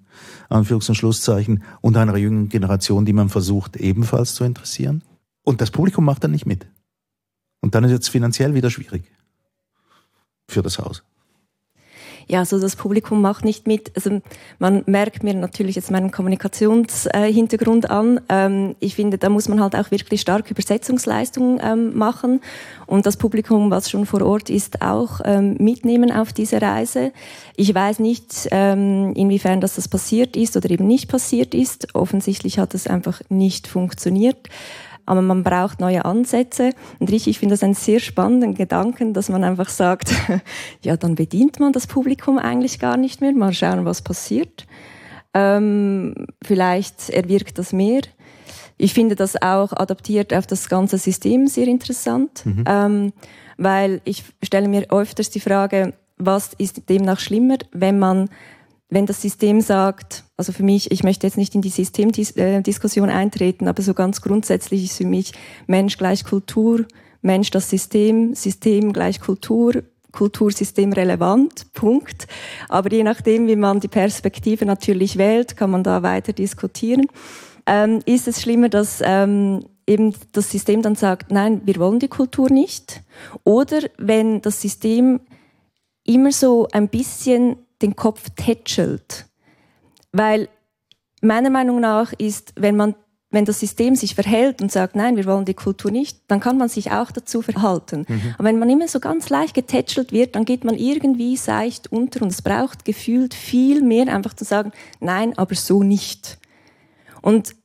[0.49, 5.03] Anführungs- und Schlusszeichen, und einer jüngeren Generation, die man versucht ebenfalls zu interessieren.
[5.43, 6.67] Und das Publikum macht dann nicht mit.
[7.61, 9.03] Und dann ist es finanziell wieder schwierig
[10.47, 11.03] für das Haus
[12.27, 13.91] ja, also das Publikum macht nicht mit.
[13.95, 14.21] Also
[14.59, 18.21] man merkt mir natürlich jetzt meinen Kommunikationshintergrund an.
[18.29, 22.41] Ähm, ich finde, da muss man halt auch wirklich stark Übersetzungsleistungen ähm, machen
[22.87, 27.11] und das Publikum, was schon vor Ort ist, auch ähm, mitnehmen auf diese Reise.
[27.55, 31.93] Ich weiß nicht, inwiefern das, das passiert ist oder eben nicht passiert ist.
[31.93, 34.49] Offensichtlich hat es einfach nicht funktioniert
[35.11, 36.69] aber man braucht neue Ansätze.
[36.99, 40.13] Und ich, ich finde das einen sehr spannenden Gedanken, dass man einfach sagt,
[40.83, 44.65] ja, dann bedient man das Publikum eigentlich gar nicht mehr, mal schauen, was passiert.
[45.33, 48.03] Ähm, vielleicht erwirkt das mehr.
[48.77, 52.63] Ich finde das auch adaptiert auf das ganze System sehr interessant, mhm.
[52.65, 53.13] ähm,
[53.57, 58.29] weil ich stelle mir öfters die Frage, was ist demnach schlimmer, wenn man
[58.91, 63.67] wenn das System sagt, also für mich, ich möchte jetzt nicht in die Systemdiskussion eintreten,
[63.69, 65.31] aber so ganz grundsätzlich ist für mich
[65.65, 66.85] Mensch gleich Kultur,
[67.21, 72.27] Mensch das System, System gleich Kultur, Kultursystem relevant, Punkt.
[72.67, 77.07] Aber je nachdem, wie man die Perspektive natürlich wählt, kann man da weiter diskutieren.
[77.65, 82.09] Ähm, ist es schlimmer, dass ähm, eben das System dann sagt, nein, wir wollen die
[82.09, 83.03] Kultur nicht?
[83.45, 85.21] Oder wenn das System
[86.03, 89.25] immer so ein bisschen den Kopf tätschelt.
[90.11, 90.49] Weil
[91.21, 92.95] meiner Meinung nach ist, wenn man
[93.31, 96.57] wenn das System sich verhält und sagt, nein, wir wollen die Kultur nicht, dann kann
[96.57, 98.05] man sich auch dazu verhalten.
[98.07, 98.35] Mhm.
[98.37, 102.21] Aber wenn man immer so ganz leicht getätschelt wird, dann geht man irgendwie seicht unter
[102.21, 106.39] und es braucht gefühlt viel mehr, einfach zu sagen, nein, aber so nicht.
[107.21, 107.55] Und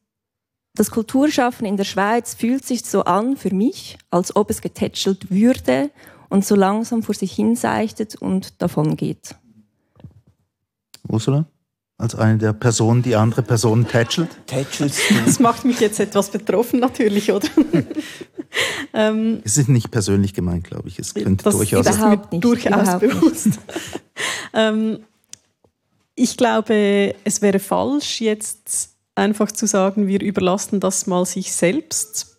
[0.75, 5.31] das Kulturschaffen in der Schweiz fühlt sich so an für mich, als ob es getätschelt
[5.31, 5.91] würde
[6.29, 9.35] und so langsam vor sich hin seichtet und davon geht.
[11.09, 11.47] Ursula?
[11.99, 14.29] Als eine der Personen, die andere Personen tätschelt?
[14.47, 15.15] Tätschelst du?
[15.25, 17.49] Das macht mich jetzt etwas betroffen, natürlich, oder?
[18.93, 20.99] ähm, es ist nicht persönlich gemeint, glaube ich.
[20.99, 21.87] Es könnte das durchaus.
[21.87, 23.49] Ist mir nicht, durchaus bewusst.
[24.53, 24.99] ähm,
[26.15, 32.37] ich glaube, es wäre falsch, jetzt einfach zu sagen, wir überlassen das mal sich selbst.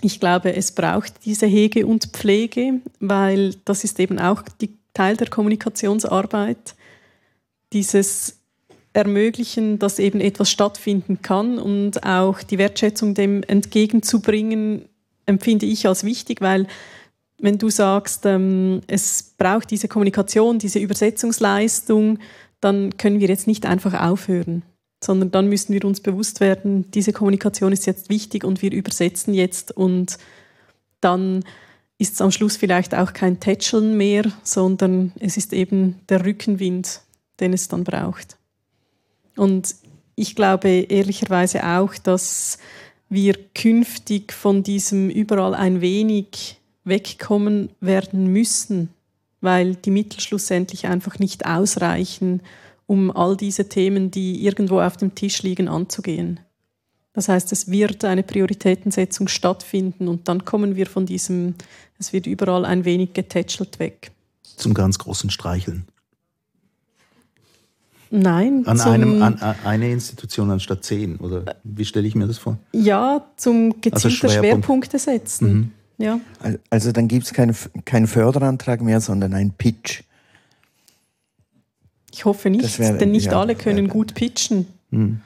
[0.00, 5.18] Ich glaube, es braucht diese Hege und Pflege, weil das ist eben auch die Teil
[5.18, 6.74] der Kommunikationsarbeit
[7.72, 8.40] dieses
[8.92, 14.86] Ermöglichen, dass eben etwas stattfinden kann und auch die Wertschätzung dem entgegenzubringen,
[15.26, 16.66] empfinde ich als wichtig, weil
[17.38, 22.18] wenn du sagst, ähm, es braucht diese Kommunikation, diese Übersetzungsleistung,
[22.60, 24.62] dann können wir jetzt nicht einfach aufhören,
[25.02, 29.32] sondern dann müssen wir uns bewusst werden, diese Kommunikation ist jetzt wichtig und wir übersetzen
[29.32, 30.18] jetzt und
[31.00, 31.44] dann
[31.96, 37.02] ist es am Schluss vielleicht auch kein Tätscheln mehr, sondern es ist eben der Rückenwind,
[37.40, 38.36] den es dann braucht.
[39.36, 39.74] Und
[40.14, 42.58] ich glaube ehrlicherweise auch, dass
[43.08, 48.90] wir künftig von diesem überall ein wenig wegkommen werden müssen,
[49.40, 52.42] weil die Mittel schlussendlich einfach nicht ausreichen,
[52.86, 56.40] um all diese Themen, die irgendwo auf dem Tisch liegen, anzugehen.
[57.12, 61.54] Das heißt, es wird eine Prioritätensetzung stattfinden und dann kommen wir von diesem,
[61.98, 64.12] es wird überall ein wenig getätschelt weg.
[64.42, 65.86] Zum ganz großen Streicheln.
[68.10, 68.64] Nein.
[68.66, 72.58] An, einem, an eine Institution anstatt zehn, oder wie stelle ich mir das vor?
[72.72, 74.44] Ja, zum gezielter also Schwerpunkt.
[74.44, 75.52] Schwerpunkte setzen.
[75.52, 75.70] Mhm.
[75.98, 76.20] Ja.
[76.70, 77.54] Also dann gibt es keinen
[77.84, 80.02] kein Förderantrag mehr, sondern einen Pitch.
[82.12, 84.66] Ich hoffe nicht, wär, denn nicht ja, alle können ja, gut pitchen.
[84.90, 85.20] Mhm.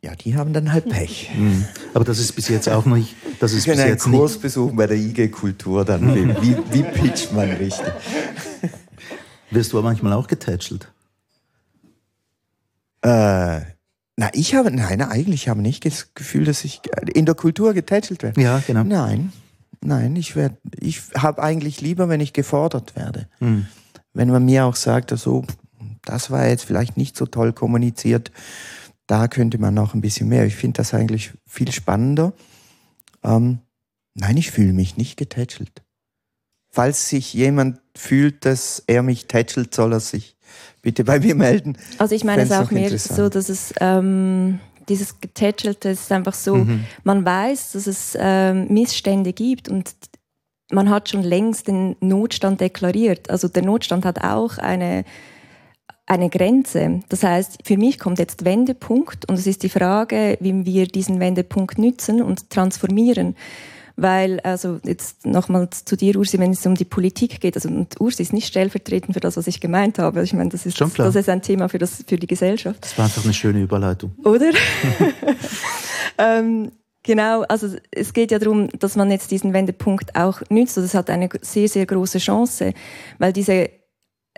[0.00, 1.30] Ja, die haben dann halt Pech.
[1.36, 1.64] Mhm.
[1.92, 3.16] Aber das ist bis jetzt auch noch nicht.
[3.40, 4.42] Das ist Sie können einen Kurs nicht.
[4.42, 7.92] besuchen bei der IG Kultur, dann wie, wie pitcht man richtig.
[9.50, 10.88] Wirst du aber manchmal auch getätschelt?
[13.02, 13.60] Äh,
[14.20, 16.80] na, ich habe, nein, eigentlich habe ich nicht das Gefühl, dass ich
[17.14, 18.40] in der Kultur getätschelt werde.
[18.40, 18.82] Ja, genau.
[18.82, 19.32] Nein,
[19.80, 23.28] nein, ich werde, ich habe eigentlich lieber, wenn ich gefordert werde.
[23.38, 23.66] Mhm.
[24.12, 25.44] Wenn man mir auch sagt, also,
[26.02, 28.32] das war jetzt vielleicht nicht so toll kommuniziert,
[29.06, 30.44] da könnte man noch ein bisschen mehr.
[30.46, 32.32] Ich finde das eigentlich viel spannender.
[33.22, 33.60] Ähm,
[34.14, 35.82] nein, ich fühle mich nicht getätschelt.
[36.70, 40.37] Falls sich jemand fühlt, dass er mich tätschelt, soll er sich
[40.82, 41.76] bitte bei mir melden.
[41.98, 46.56] Also ich meine es auch mehr so, dass es ähm, dieses Getätschelte ist einfach so,
[46.56, 46.84] mhm.
[47.04, 49.90] man weiß, dass es ähm, Missstände gibt und
[50.70, 53.30] man hat schon längst den Notstand deklariert.
[53.30, 55.04] Also der Notstand hat auch eine
[56.08, 57.00] eine Grenze.
[57.10, 61.20] Das heißt, für mich kommt jetzt Wendepunkt und es ist die Frage, wie wir diesen
[61.20, 63.36] Wendepunkt nützen und transformieren
[63.98, 68.00] weil, also jetzt nochmals zu dir, Ursi, wenn es um die Politik geht, also und
[68.00, 70.22] Ursi ist nicht stellvertretend für das, was ich gemeint habe.
[70.22, 72.78] Ich meine, das ist, das ist ein Thema für, das, für die Gesellschaft.
[72.82, 74.14] Das war einfach eine schöne Überleitung.
[74.24, 74.50] Oder?
[76.18, 76.70] ähm,
[77.04, 80.76] Genau, also es geht ja darum, dass man jetzt diesen Wendepunkt auch nützt.
[80.76, 82.74] Also es hat eine sehr, sehr große Chance,
[83.18, 83.70] weil diese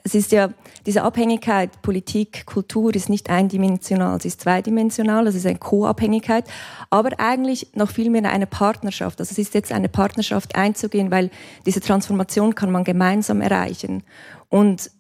[0.05, 0.51] es ist ja,
[0.87, 6.45] diese Abhängigkeit Politik, Kultur ist nicht eindimensional, sie ist zweidimensional, es ist eine Co-Abhängigkeit,
[6.91, 9.21] aber eigentlich noch viel mehr eine Partnerschaft.
[9.21, 11.31] Also es ist jetzt eine Partnerschaft einzugehen, weil
[11.67, 14.03] diese Transformation kann man gemeinsam erreichen.
[14.49, 14.91] Und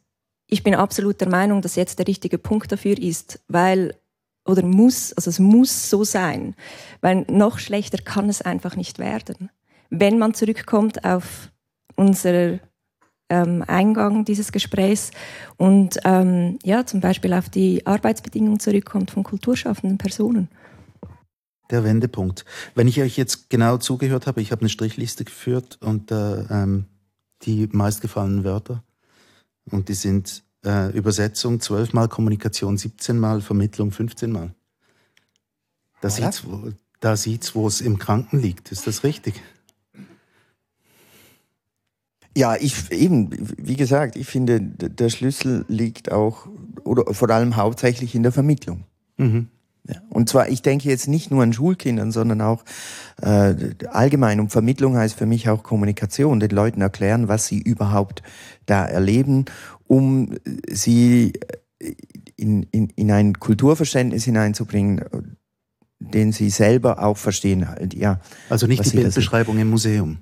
[0.46, 3.94] ich bin absolut der Meinung, dass jetzt der richtige Punkt dafür ist, weil
[4.46, 6.56] oder muss, also es muss so sein,
[7.00, 9.50] weil noch schlechter kann es einfach nicht werden.
[9.90, 11.50] Wenn man zurückkommt auf
[11.94, 12.60] unsere
[13.30, 15.10] ähm, Eingang dieses Gesprächs
[15.56, 20.48] und ähm, ja, zum Beispiel auf die Arbeitsbedingungen zurückkommt von kulturschaffenden Personen.
[21.70, 22.44] Der Wendepunkt.
[22.74, 26.86] Wenn ich euch jetzt genau zugehört habe, ich habe eine Strichliste geführt und äh, ähm,
[27.42, 28.82] die meistgefallenen Wörter
[29.70, 34.54] und die sind äh, Übersetzung 12 mal, Kommunikation 17 mal, Vermittlung 15 mal.
[36.00, 36.42] Da sieht's,
[37.00, 38.72] da sieht's, wo es im Kranken liegt.
[38.72, 39.40] Ist das richtig?
[42.36, 46.46] Ja, ich eben, wie gesagt, ich finde, der Schlüssel liegt auch
[46.84, 48.84] oder vor allem hauptsächlich in der Vermittlung.
[49.16, 49.48] Mhm.
[49.88, 52.64] Ja, und zwar, ich denke jetzt nicht nur an Schulkindern, sondern auch
[53.22, 53.54] äh,
[53.88, 54.38] allgemein.
[54.38, 58.22] Und Vermittlung heißt für mich auch Kommunikation, den Leuten erklären, was sie überhaupt
[58.66, 59.46] da erleben,
[59.86, 60.36] um
[60.68, 61.32] sie
[62.36, 65.02] in, in, in ein Kulturverständnis hineinzubringen,
[65.98, 67.66] den sie selber auch verstehen.
[67.94, 70.18] Ja, also nicht die Bildbeschreibung im Museum.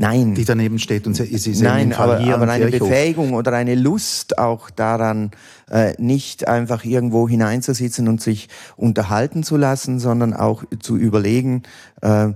[0.00, 0.34] Nein.
[0.34, 4.70] Die daneben steht und sie sehen Nein, aber, aber eine Befähigung oder eine Lust auch
[4.70, 5.30] daran,
[5.70, 11.64] äh, nicht einfach irgendwo hineinzusitzen und sich unterhalten zu lassen, sondern auch zu überlegen,
[12.00, 12.28] äh,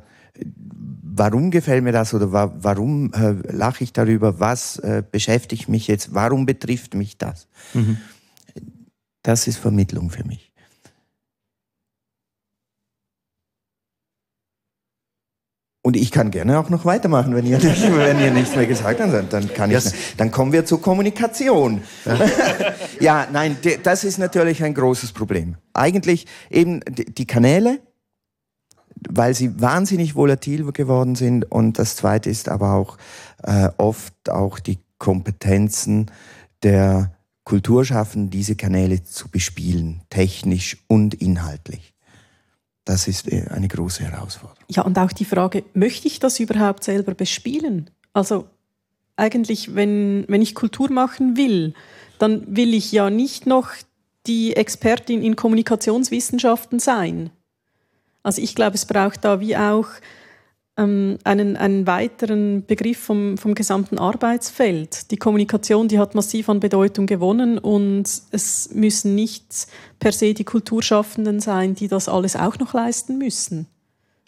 [1.02, 5.86] warum gefällt mir das oder wa warum äh, lache ich darüber, was äh, beschäftigt mich
[5.88, 7.48] jetzt, warum betrifft mich das?
[7.72, 7.96] Mhm.
[9.22, 10.52] Das ist Vermittlung für mich.
[15.86, 19.00] Und ich kann gerne auch noch weitermachen, wenn ihr, nicht, wenn ihr nichts mehr gesagt
[19.00, 19.84] habt, dann kann ich,
[20.16, 21.82] dann kommen wir zur Kommunikation.
[23.00, 25.56] ja, nein, das ist natürlich ein großes Problem.
[25.74, 27.80] Eigentlich eben die Kanäle,
[29.10, 32.96] weil sie wahnsinnig volatil geworden sind und das zweite ist aber auch
[33.42, 36.10] äh, oft auch die Kompetenzen
[36.62, 37.12] der
[37.44, 41.93] Kulturschaffenden, diese Kanäle zu bespielen, technisch und inhaltlich.
[42.84, 44.62] Das ist äh, eine große Herausforderung.
[44.68, 47.90] Ja, und auch die Frage, möchte ich das überhaupt selber bespielen?
[48.12, 48.46] Also
[49.16, 51.74] eigentlich, wenn, wenn ich Kultur machen will,
[52.18, 53.70] dann will ich ja nicht noch
[54.26, 57.30] die Expertin in Kommunikationswissenschaften sein.
[58.22, 59.88] Also ich glaube, es braucht da wie auch
[60.76, 65.10] ähm, einen, einen weiteren Begriff vom, vom gesamten Arbeitsfeld.
[65.10, 69.66] Die Kommunikation, die hat massiv an Bedeutung gewonnen und es müssen nicht
[69.98, 73.66] per se die Kulturschaffenden sein, die das alles auch noch leisten müssen.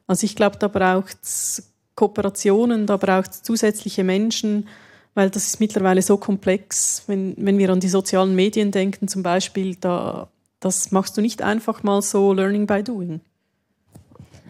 [0.07, 4.69] Also ich glaube, da braucht es Kooperationen, da braucht es zusätzliche Menschen,
[5.15, 7.03] weil das ist mittlerweile so komplex.
[7.07, 10.29] Wenn, wenn wir an die sozialen Medien denken zum Beispiel, da,
[10.61, 13.21] das machst du nicht einfach mal so Learning by Doing.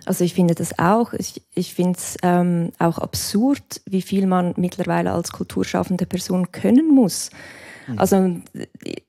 [0.07, 1.13] Also ich finde das auch.
[1.13, 6.89] Ich, ich finde es ähm, auch absurd, wie viel man mittlerweile als kulturschaffende Person können
[6.89, 7.31] muss.
[7.87, 7.99] Mhm.
[7.99, 8.37] Also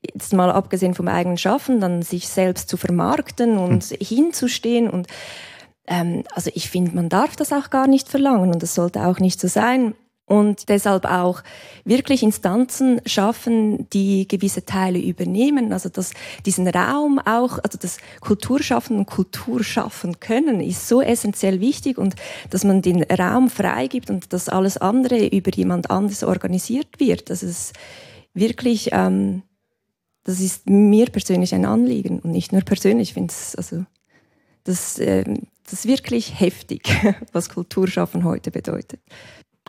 [0.02, 3.96] jetzt mal abgesehen vom eigenen Schaffen, dann sich selbst zu vermarkten und mhm.
[4.04, 5.06] hinzustehen und
[5.86, 9.20] ähm, also ich finde, man darf das auch gar nicht verlangen und das sollte auch
[9.20, 9.94] nicht so sein
[10.28, 11.42] und deshalb auch
[11.84, 15.72] wirklich Instanzen schaffen, die gewisse Teile übernehmen.
[15.72, 16.12] Also dass
[16.44, 22.14] diesen Raum auch, also das Kulturschaffen und Kultur schaffen können, ist so essentiell wichtig und
[22.50, 27.30] dass man den Raum freigibt und dass alles andere über jemand anderes organisiert wird.
[27.30, 27.72] Das ist
[28.34, 29.42] wirklich, ähm,
[30.24, 33.08] das ist mir persönlich ein Anliegen und nicht nur persönlich.
[33.08, 33.86] Ich finde es, also
[34.64, 35.24] das, äh,
[35.64, 36.88] das ist wirklich heftig,
[37.32, 39.00] was Kulturschaffen heute bedeutet.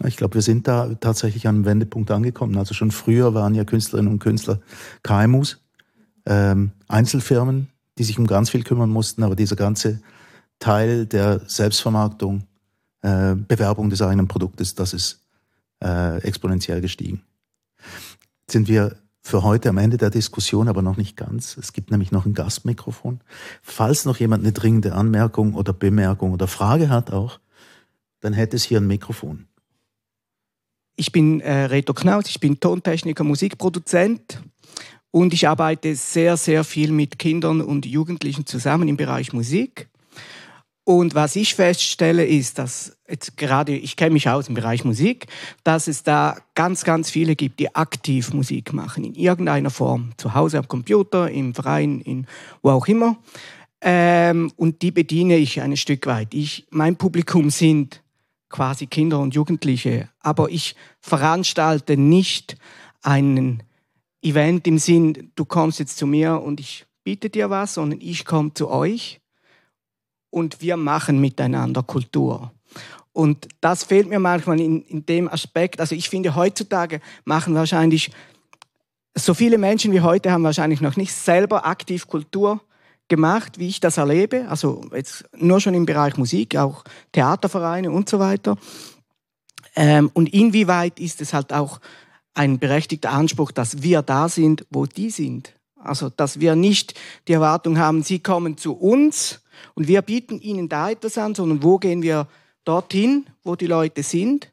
[0.05, 2.57] Ich glaube, wir sind da tatsächlich an einem Wendepunkt angekommen.
[2.57, 4.59] Also schon früher waren ja Künstlerinnen und Künstler
[5.03, 5.59] KMUs,
[6.25, 10.01] ähm, Einzelfirmen, die sich um ganz viel kümmern mussten, aber dieser ganze
[10.59, 12.43] Teil der Selbstvermarktung,
[13.01, 15.21] äh, Bewerbung des eigenen Produktes, das ist
[15.83, 17.23] äh, exponentiell gestiegen.
[18.49, 21.57] Sind wir für heute am Ende der Diskussion, aber noch nicht ganz.
[21.57, 23.19] Es gibt nämlich noch ein Gastmikrofon.
[23.61, 27.39] Falls noch jemand eine dringende Anmerkung oder Bemerkung oder Frage hat auch,
[28.21, 29.48] dann hätte es hier ein Mikrofon.
[30.99, 34.43] Ich bin äh, Reto Knaus, ich bin Tontechniker, Musikproduzent
[35.11, 39.87] und ich arbeite sehr, sehr viel mit Kindern und Jugendlichen zusammen im Bereich Musik.
[40.83, 45.27] Und was ich feststelle, ist, dass jetzt gerade, ich kenne mich aus im Bereich Musik,
[45.63, 50.11] dass es da ganz, ganz viele gibt, die aktiv Musik machen, in irgendeiner Form.
[50.17, 52.27] Zu Hause am Computer, im Verein, in
[52.61, 53.15] wo auch immer.
[53.79, 56.33] Ähm, und die bediene ich ein Stück weit.
[56.33, 58.01] Ich, mein Publikum sind
[58.49, 60.09] quasi Kinder und Jugendliche.
[60.19, 62.57] Aber ich veranstalte nicht
[63.01, 63.63] einen
[64.21, 68.25] Event im Sinn, du kommst jetzt zu mir und ich biete dir was, sondern ich
[68.25, 69.21] komme zu euch
[70.29, 72.51] und wir machen miteinander Kultur.
[73.13, 75.79] Und das fehlt mir manchmal in, in dem Aspekt.
[75.79, 78.11] Also ich finde, heutzutage machen wahrscheinlich
[79.15, 82.61] so viele Menschen wie heute haben wahrscheinlich noch nicht selber aktiv Kultur
[83.09, 84.47] gemacht, wie ich das erlebe.
[84.49, 88.57] Also jetzt nur schon im Bereich Musik, auch Theatervereine und so weiter.
[89.75, 91.79] Ähm, und inwieweit ist es halt auch
[92.33, 95.53] ein berechtigter Anspruch, dass wir da sind, wo die sind.
[95.75, 96.93] Also, dass wir nicht
[97.27, 99.41] die Erwartung haben, sie kommen zu uns
[99.75, 102.27] und wir bieten ihnen da etwas an, sondern wo gehen wir
[102.65, 104.51] dorthin, wo die Leute sind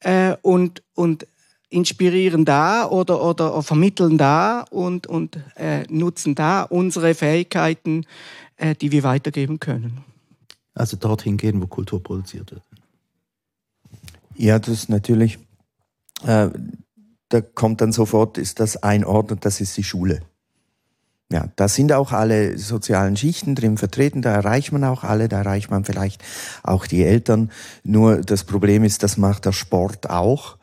[0.00, 1.26] äh, und, und
[1.72, 8.06] inspirieren da oder, oder vermitteln da und, und äh, nutzen da unsere Fähigkeiten,
[8.56, 10.04] äh, die wir weitergeben können.
[10.74, 12.62] Also dorthin gehen, wo Kultur produziert wird.
[14.34, 15.38] Ja, das ist natürlich,
[16.24, 16.48] äh,
[17.28, 20.22] da kommt dann sofort, ist das ein Ort und das ist die Schule.
[21.30, 25.38] Ja, da sind auch alle sozialen Schichten drin vertreten, da erreicht man auch alle, da
[25.38, 26.22] erreicht man vielleicht
[26.62, 27.50] auch die Eltern.
[27.84, 30.58] Nur das Problem ist, das macht der Sport auch.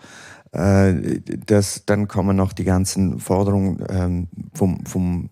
[0.52, 5.30] Äh, das, dann kommen noch die ganzen Forderungen ähm, vom, vom,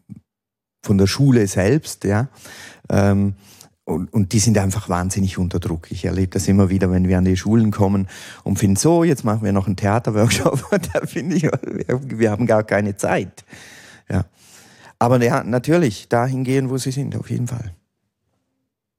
[0.84, 2.30] von der Schule selbst, ja.
[2.89, 3.36] Ähm,
[3.84, 5.91] und, und die sind einfach wahnsinnig unter Druck.
[5.91, 8.09] Ich erlebe das immer wieder, wenn wir an die Schulen kommen
[8.43, 10.65] und finden, so, jetzt machen wir noch einen Theaterworkshop.
[10.93, 13.45] da finde ich, wir haben gar keine Zeit.
[14.09, 14.26] Ja.
[14.99, 17.74] Aber ja, natürlich, dahin gehen, wo sie sind, auf jeden Fall.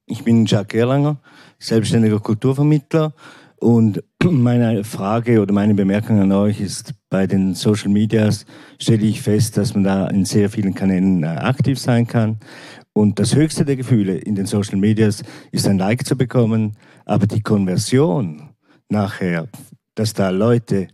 [0.06, 1.18] Ich bin Jacques Erlanger,
[1.58, 3.12] selbstständiger Kulturvermittler
[3.60, 8.46] und meine Frage oder meine Bemerkung an euch ist, bei den Social Medias
[8.78, 12.38] stelle ich fest, dass man da in sehr vielen Kanälen äh, aktiv sein kann.
[12.92, 17.26] Und das höchste der Gefühle in den Social Medias ist ein Like zu bekommen, aber
[17.26, 18.50] die Konversion
[18.88, 19.48] nachher,
[19.94, 20.88] dass da Leute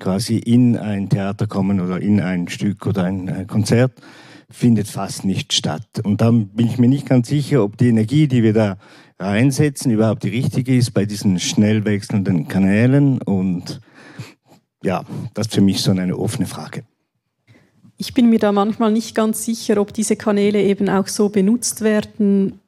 [0.00, 3.92] quasi in ein Theater kommen oder in ein Stück oder ein äh, Konzert,
[4.50, 6.00] findet fast nicht statt.
[6.02, 8.76] Und da bin ich mir nicht ganz sicher, ob die Energie, die wir da
[9.18, 13.20] einsetzen, überhaupt die richtige ist bei diesen schnell wechselnden Kanälen.
[13.22, 13.80] Und
[14.82, 15.04] ja,
[15.34, 16.84] das ist für mich so eine offene Frage.
[17.96, 21.82] Ich bin mir da manchmal nicht ganz sicher, ob diese Kanäle eben auch so benutzt
[21.82, 22.60] werden,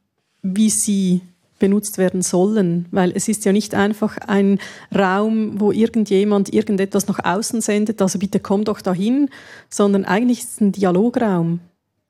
[0.42, 1.20] wie sie
[1.58, 4.58] benutzt werden sollen, weil es ist ja nicht einfach ein
[4.94, 9.30] Raum, wo irgendjemand irgendetwas nach außen sendet, also bitte komm doch dahin,
[9.70, 11.60] sondern eigentlich ist es ein Dialograum.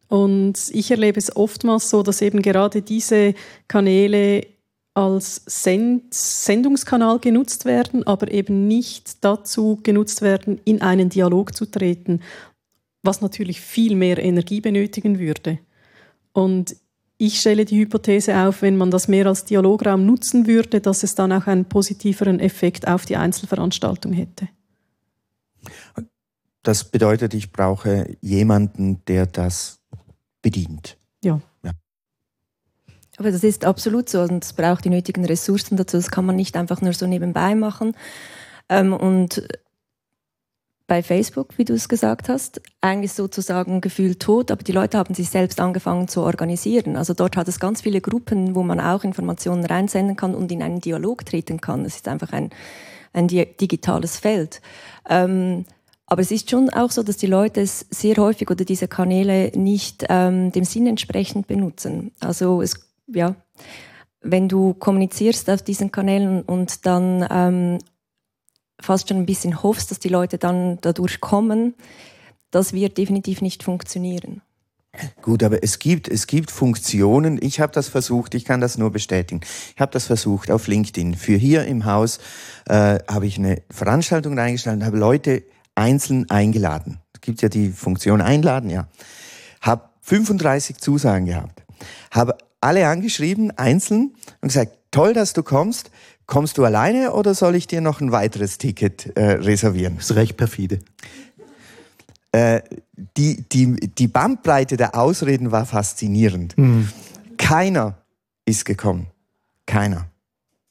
[0.09, 3.35] Und ich erlebe es oftmals so, dass eben gerade diese
[3.69, 4.47] Kanäle
[4.95, 11.67] als Send Sendungskanal genutzt werden, aber eben nicht dazu genutzt werden, in einen Dialog zu
[11.67, 12.21] treten,
[13.03, 15.59] was natürlich viel mehr Energie benötigen würde.
[16.33, 16.77] Und
[17.19, 21.15] ich stelle die Hypothese auf, wenn man das mehr als Dialograum nutzen würde, dass es
[21.15, 24.49] dann auch einen positiveren Effekt auf die Einzelveranstaltung hätte.
[26.63, 29.76] Das bedeutet, ich brauche jemanden, der das
[30.47, 30.97] bedient.
[31.25, 31.41] Ja.
[31.65, 31.73] ja.
[33.17, 35.97] Aber das ist absolut so und es braucht die nötigen Ressourcen dazu.
[35.97, 37.97] Das kann man nicht einfach nur so nebenbei machen.
[38.69, 39.43] Ähm, und
[40.87, 45.15] bei Facebook, wie du es gesagt hast, eigentlich sozusagen gefühlt tot, aber die Leute haben
[45.15, 46.97] sich selbst angefangen zu organisieren.
[46.97, 50.63] Also dort hat es ganz viele Gruppen, wo man auch Informationen reinsenden kann und in
[50.63, 51.85] einen Dialog treten kann.
[51.85, 52.51] Es ist einfach ein,
[53.13, 54.61] ein digitales Feld.
[55.09, 55.65] Ähm,
[56.07, 59.51] aber es ist schon auch so, dass die Leute es sehr häufig oder diese Kanäle
[59.57, 62.13] nicht ähm, dem Sinn entsprechend benutzen.
[62.21, 63.35] Also es, ja,
[64.21, 67.79] wenn du kommunizierst auf diesen Kanälen und dann ähm,
[68.81, 71.75] fast schon ein bisschen hoffst, dass die Leute dann dadurch kommen,
[72.51, 74.43] das wird definitiv nicht funktionieren.
[75.21, 77.39] Gut, aber es gibt, es gibt Funktionen.
[77.43, 79.41] Ich habe das versucht, ich kann das nur bestätigen.
[79.75, 81.17] Ich habe das versucht auf LinkedIn.
[81.17, 82.19] Für hier im Haus
[82.67, 85.43] äh, habe ich eine Veranstaltung eingestellt und habe Leute
[85.77, 86.99] einzeln eingeladen.
[87.15, 88.89] Es gibt ja die Funktion einladen, ja.
[89.61, 91.63] Habe 35 Zusagen gehabt.
[92.11, 95.91] Habe alle angeschrieben, einzeln, und gesagt, toll, dass du kommst.
[96.27, 99.97] Kommst du alleine oder soll ich dir noch ein weiteres Ticket äh, reservieren?
[99.97, 100.81] Das ist recht perfide.
[102.33, 102.63] Äh,
[103.17, 106.57] die, die, die Bandbreite der Ausreden war faszinierend.
[106.59, 106.89] Mhm.
[107.37, 107.99] Keiner
[108.45, 109.09] ist gekommen.
[109.67, 110.09] Keiner.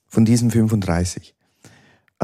[0.08, 1.35] Von diesen 35.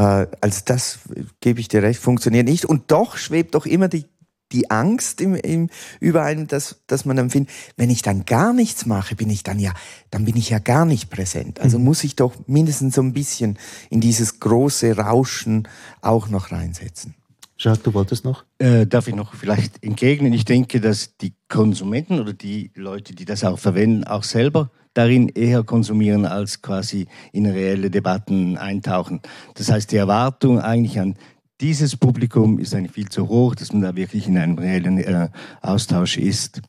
[0.01, 0.99] Äh, also das
[1.39, 2.65] gebe ich dir recht, funktioniert nicht.
[2.65, 4.05] Und doch schwebt doch immer die
[4.51, 5.69] die Angst im, im,
[6.01, 9.43] über einen, dass, dass man dann findet, wenn ich dann gar nichts mache, bin ich
[9.43, 9.73] dann ja,
[10.09, 11.61] dann bin ich ja gar nicht präsent.
[11.61, 11.85] Also mhm.
[11.85, 13.57] muss ich doch mindestens so ein bisschen
[13.89, 15.69] in dieses große Rauschen
[16.01, 17.15] auch noch reinsetzen.
[17.63, 18.43] Jacques, du wolltest noch?
[18.57, 20.33] Äh, darf ich noch vielleicht entgegnen?
[20.33, 25.29] Ich denke, dass die Konsumenten oder die Leute, die das auch verwenden, auch selber darin
[25.29, 29.21] eher konsumieren, als quasi in reelle Debatten eintauchen.
[29.53, 31.15] Das heißt, die Erwartung eigentlich an
[31.61, 35.29] dieses Publikum ist eigentlich viel zu hoch, dass man da wirklich in einem reellen äh,
[35.61, 36.63] Austausch ist.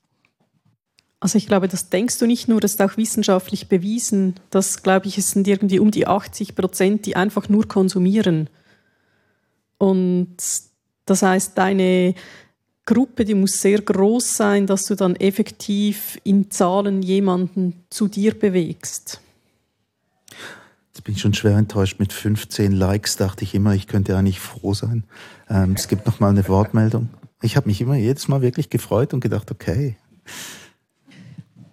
[1.21, 4.35] Also ich glaube, das denkst du nicht nur, das ist auch wissenschaftlich bewiesen.
[4.51, 8.51] Das, glaube ich, es sind irgendwie um die 80 Prozent, die einfach nur konsumieren.
[9.79, 10.37] Und
[11.07, 12.15] das heißt, deine
[12.85, 18.39] Gruppe, die muss sehr groß sein, dass du dann effektiv in Zahlen jemanden zu dir
[18.39, 19.21] bewegst.
[20.93, 21.99] Jetzt bin ich schon schwer enttäuscht.
[22.01, 25.05] Mit 15 Likes dachte ich immer, ich könnte eigentlich froh sein.
[25.49, 27.09] Ähm, es gibt noch mal eine Wortmeldung.
[27.41, 29.97] Ich habe mich immer jedes Mal wirklich gefreut und gedacht, okay.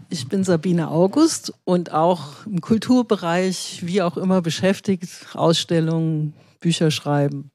[0.09, 5.09] Ich bin Sabine August und auch im Kulturbereich, wie auch immer, beschäftigt.
[5.33, 7.51] Ausstellungen, Bücher schreiben.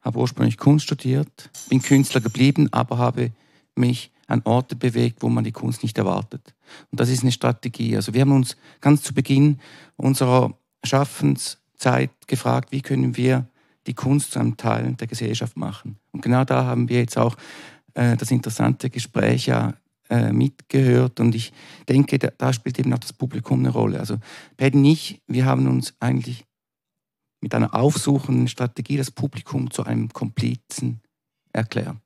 [0.00, 3.32] habe ursprünglich Kunst studiert, bin Künstler geblieben, aber habe
[3.74, 6.54] mich an Orte bewegt, wo man die Kunst nicht erwartet.
[6.90, 7.96] Und das ist eine Strategie.
[7.96, 9.58] Also wir haben uns ganz zu Beginn
[9.96, 10.54] unserer
[10.84, 13.46] Schaffenszeit gefragt, wie können wir
[13.86, 15.96] die Kunst zu einem Teil der Gesellschaft machen.
[16.12, 17.36] Und genau da haben wir jetzt auch
[17.94, 19.74] äh, das interessante Gespräch ja
[20.10, 21.20] äh, mitgehört.
[21.20, 21.52] Und ich
[21.88, 23.98] denke, da, da, spielt eben auch das Publikum eine Rolle.
[24.00, 24.16] Also
[24.56, 26.44] Paddy und ich, wir haben uns eigentlich
[27.40, 31.00] mit einer aufsuchenden Strategie das Publikum zu einem Komplizen
[31.52, 31.96] erklärt.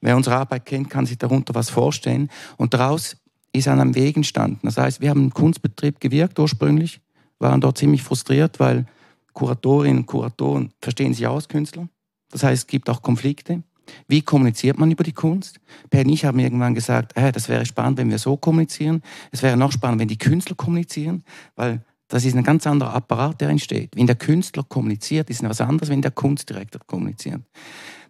[0.00, 2.30] Wer unsere Arbeit kennt, kann sich darunter was vorstellen.
[2.56, 3.16] Und daraus
[3.52, 4.60] ist an einem Weg entstanden.
[4.62, 7.00] Das heißt, wir haben im Kunstbetrieb gewirkt ursprünglich,
[7.38, 8.86] waren dort ziemlich frustriert, weil
[9.32, 11.88] Kuratorinnen und Kuratoren verstehen sich aus, Künstler.
[12.30, 13.62] Das heißt, es gibt auch Konflikte.
[14.06, 15.60] Wie kommuniziert man über die Kunst?
[15.90, 19.02] Per und ich haben irgendwann gesagt, äh, das wäre spannend, wenn wir so kommunizieren.
[19.30, 21.24] Es wäre noch spannend, wenn die Künstler kommunizieren,
[21.56, 23.94] weil das ist ein ganz anderer Apparat, der entsteht.
[23.94, 27.42] Wenn der Künstler kommuniziert, ist es etwas anderes, wenn der Kunstdirektor kommuniziert.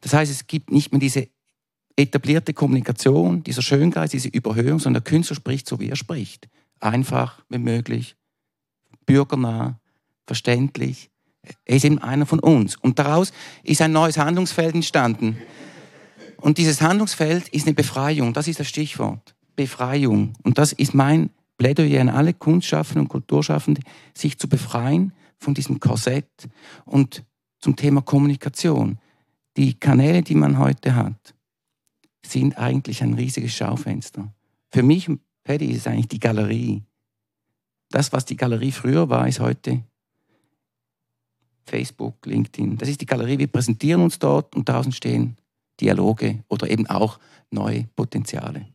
[0.00, 1.28] Das heißt, es gibt nicht mehr diese
[1.96, 6.48] etablierte Kommunikation, dieser Schöngeist, diese Überhöhung, sondern der Künstler spricht so, wie er spricht.
[6.78, 8.14] Einfach, wenn möglich,
[9.04, 9.77] bürgernah,
[10.28, 11.10] verständlich.
[11.64, 12.76] Er ist eben einer von uns.
[12.76, 13.32] Und daraus
[13.64, 15.38] ist ein neues Handlungsfeld entstanden.
[16.36, 18.32] Und dieses Handlungsfeld ist eine Befreiung.
[18.32, 19.34] Das ist das Stichwort.
[19.56, 20.34] Befreiung.
[20.44, 23.80] Und das ist mein Plädoyer an alle Kunstschaffenden und Kulturschaffende,
[24.14, 26.48] sich zu befreien von diesem Korsett
[26.84, 27.24] und
[27.58, 28.98] zum Thema Kommunikation.
[29.56, 31.34] Die Kanäle, die man heute hat,
[32.24, 34.32] sind eigentlich ein riesiges Schaufenster.
[34.70, 35.10] Für mich,
[35.42, 36.84] Paddy, ist es eigentlich die Galerie.
[37.90, 39.82] Das, was die Galerie früher war, ist heute
[41.68, 42.78] Facebook, LinkedIn.
[42.78, 43.38] Das ist die Galerie.
[43.38, 45.36] Wir präsentieren uns dort und draußen stehen
[45.80, 47.18] Dialoge oder eben auch
[47.50, 48.66] neue Potenziale.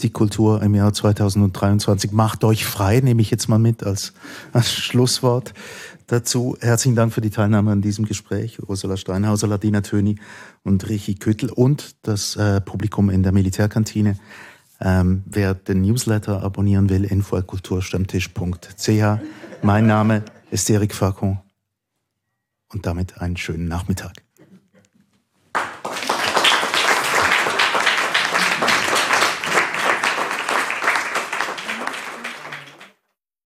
[0.00, 4.14] Die Kultur im Jahr 2023 macht euch frei, nehme ich jetzt mal mit als,
[4.52, 5.54] als Schlusswort
[6.08, 6.56] dazu.
[6.60, 8.58] Herzlichen Dank für die Teilnahme an diesem Gespräch.
[8.66, 10.16] Ursula Steinhauser, Ladina Töni
[10.64, 14.18] und Richi Küttel und das äh, Publikum in der Militärkantine.
[14.80, 19.20] Ähm, wer den Newsletter abonnieren will, info.kulturstammtisch.ch.
[19.62, 21.38] Mein Name ist Eric Facon
[22.68, 24.22] und damit einen schönen Nachmittag.